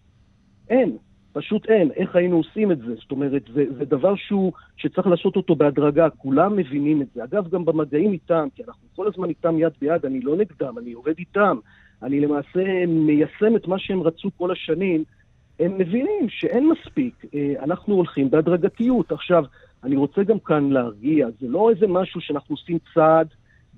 אין, 0.70 0.98
פשוט 1.34 1.66
אין. 1.70 1.92
איך 1.92 2.16
היינו 2.16 2.38
עושים 2.38 2.72
את 2.72 2.80
זה? 2.80 2.96
זאת 2.96 3.12
אומרת, 3.12 3.44
זה, 3.54 3.64
זה 3.78 3.86
דבר 3.86 4.16
שהוא, 4.16 4.52
שצריך 4.78 5.08
לעשות 5.08 5.36
אותו 5.36 5.56
בהדרגה, 5.56 6.10
כולם 6.10 6.56
מבינים 6.56 7.02
את 7.02 7.08
זה. 7.16 7.24
אגב, 7.24 7.50
גם 7.50 7.66
במגעים 7.66 8.12
איתם, 8.12 8.48
כי 8.56 8.64
אנחנו 8.68 8.88
כל 8.96 9.08
הזמן 9.08 9.30
איתם 9.30 9.60
יד 9.60 9.74
ביד, 9.82 10.06
אני 10.06 10.22
לא 10.22 10.36
נגדם, 10.36 10.78
אני 10.78 10.94
עובד 10.94 11.14
איתם. 11.20 11.58
אני 12.04 12.20
למעשה 12.20 12.86
מיישם 12.88 13.56
את 13.56 13.68
מה 13.68 13.80
שהם 13.80 14.02
רצו 14.02 14.30
כל 14.38 14.52
השנים, 14.52 15.04
הם 15.60 15.78
מבינים 15.78 16.30
שאין 16.30 16.70
מספיק, 16.70 17.26
אה, 17.36 17.54
אנחנו 17.64 17.96
הולכים 17.96 18.32
בהדרגתיות. 18.32 19.12
עכשיו, 19.12 19.44
אני 19.84 19.96
רוצה 19.96 20.24
גם 20.24 20.40
כאן 20.40 20.70
להרגיע, 20.70 21.28
זה 21.40 21.48
לא 21.48 21.70
איזה 21.70 21.88
משהו 21.88 22.22
שאנחנו 22.22 22.56
עושים 22.56 22.78
צעד 22.94 23.28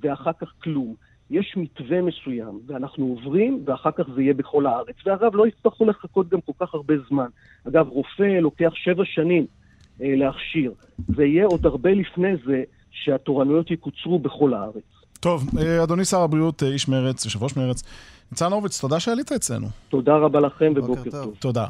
ואחר 0.01 0.31
כך 0.41 0.53
כלום. 0.63 0.95
יש 1.29 1.53
מתווה 1.57 2.01
מסוים, 2.01 2.59
ואנחנו 2.67 3.05
עוברים, 3.05 3.63
ואחר 3.65 3.91
כך 3.91 4.03
זה 4.15 4.21
יהיה 4.21 4.33
בכל 4.33 4.65
הארץ. 4.65 4.95
ואגב, 5.05 5.35
לא 5.35 5.47
יצטרכו 5.47 5.85
לחכות 5.85 6.29
גם 6.29 6.41
כל 6.41 6.51
כך 6.59 6.73
הרבה 6.73 6.93
זמן. 7.09 7.27
אגב, 7.67 7.87
רופא 7.87 8.23
לוקח 8.23 8.71
שבע 8.75 9.05
שנים 9.05 9.45
אה, 10.01 10.15
להכשיר, 10.15 10.73
ויהיה 11.09 11.45
עוד 11.45 11.65
הרבה 11.65 11.91
לפני 11.91 12.35
זה 12.45 12.63
שהתורנויות 12.91 13.71
יקוצרו 13.71 14.19
בכל 14.19 14.53
הארץ. 14.53 14.92
טוב, 15.23 15.49
אה, 15.59 15.83
אדוני 15.83 16.05
שר 16.05 16.21
הבריאות, 16.21 16.63
אה, 16.63 16.67
איש 16.67 16.87
מרץ, 16.87 17.25
יושב 17.25 17.43
ראש 17.43 17.57
מרץ, 17.57 17.83
ניצן 18.31 18.51
הורוביץ, 18.51 18.81
תודה 18.81 18.99
שעלית 18.99 19.31
אצלנו. 19.31 19.67
תודה 19.89 20.15
רבה 20.15 20.39
לכם 20.39 20.73
ובוקר 20.75 21.11
טוב. 21.11 21.35
תודה. 21.39 21.65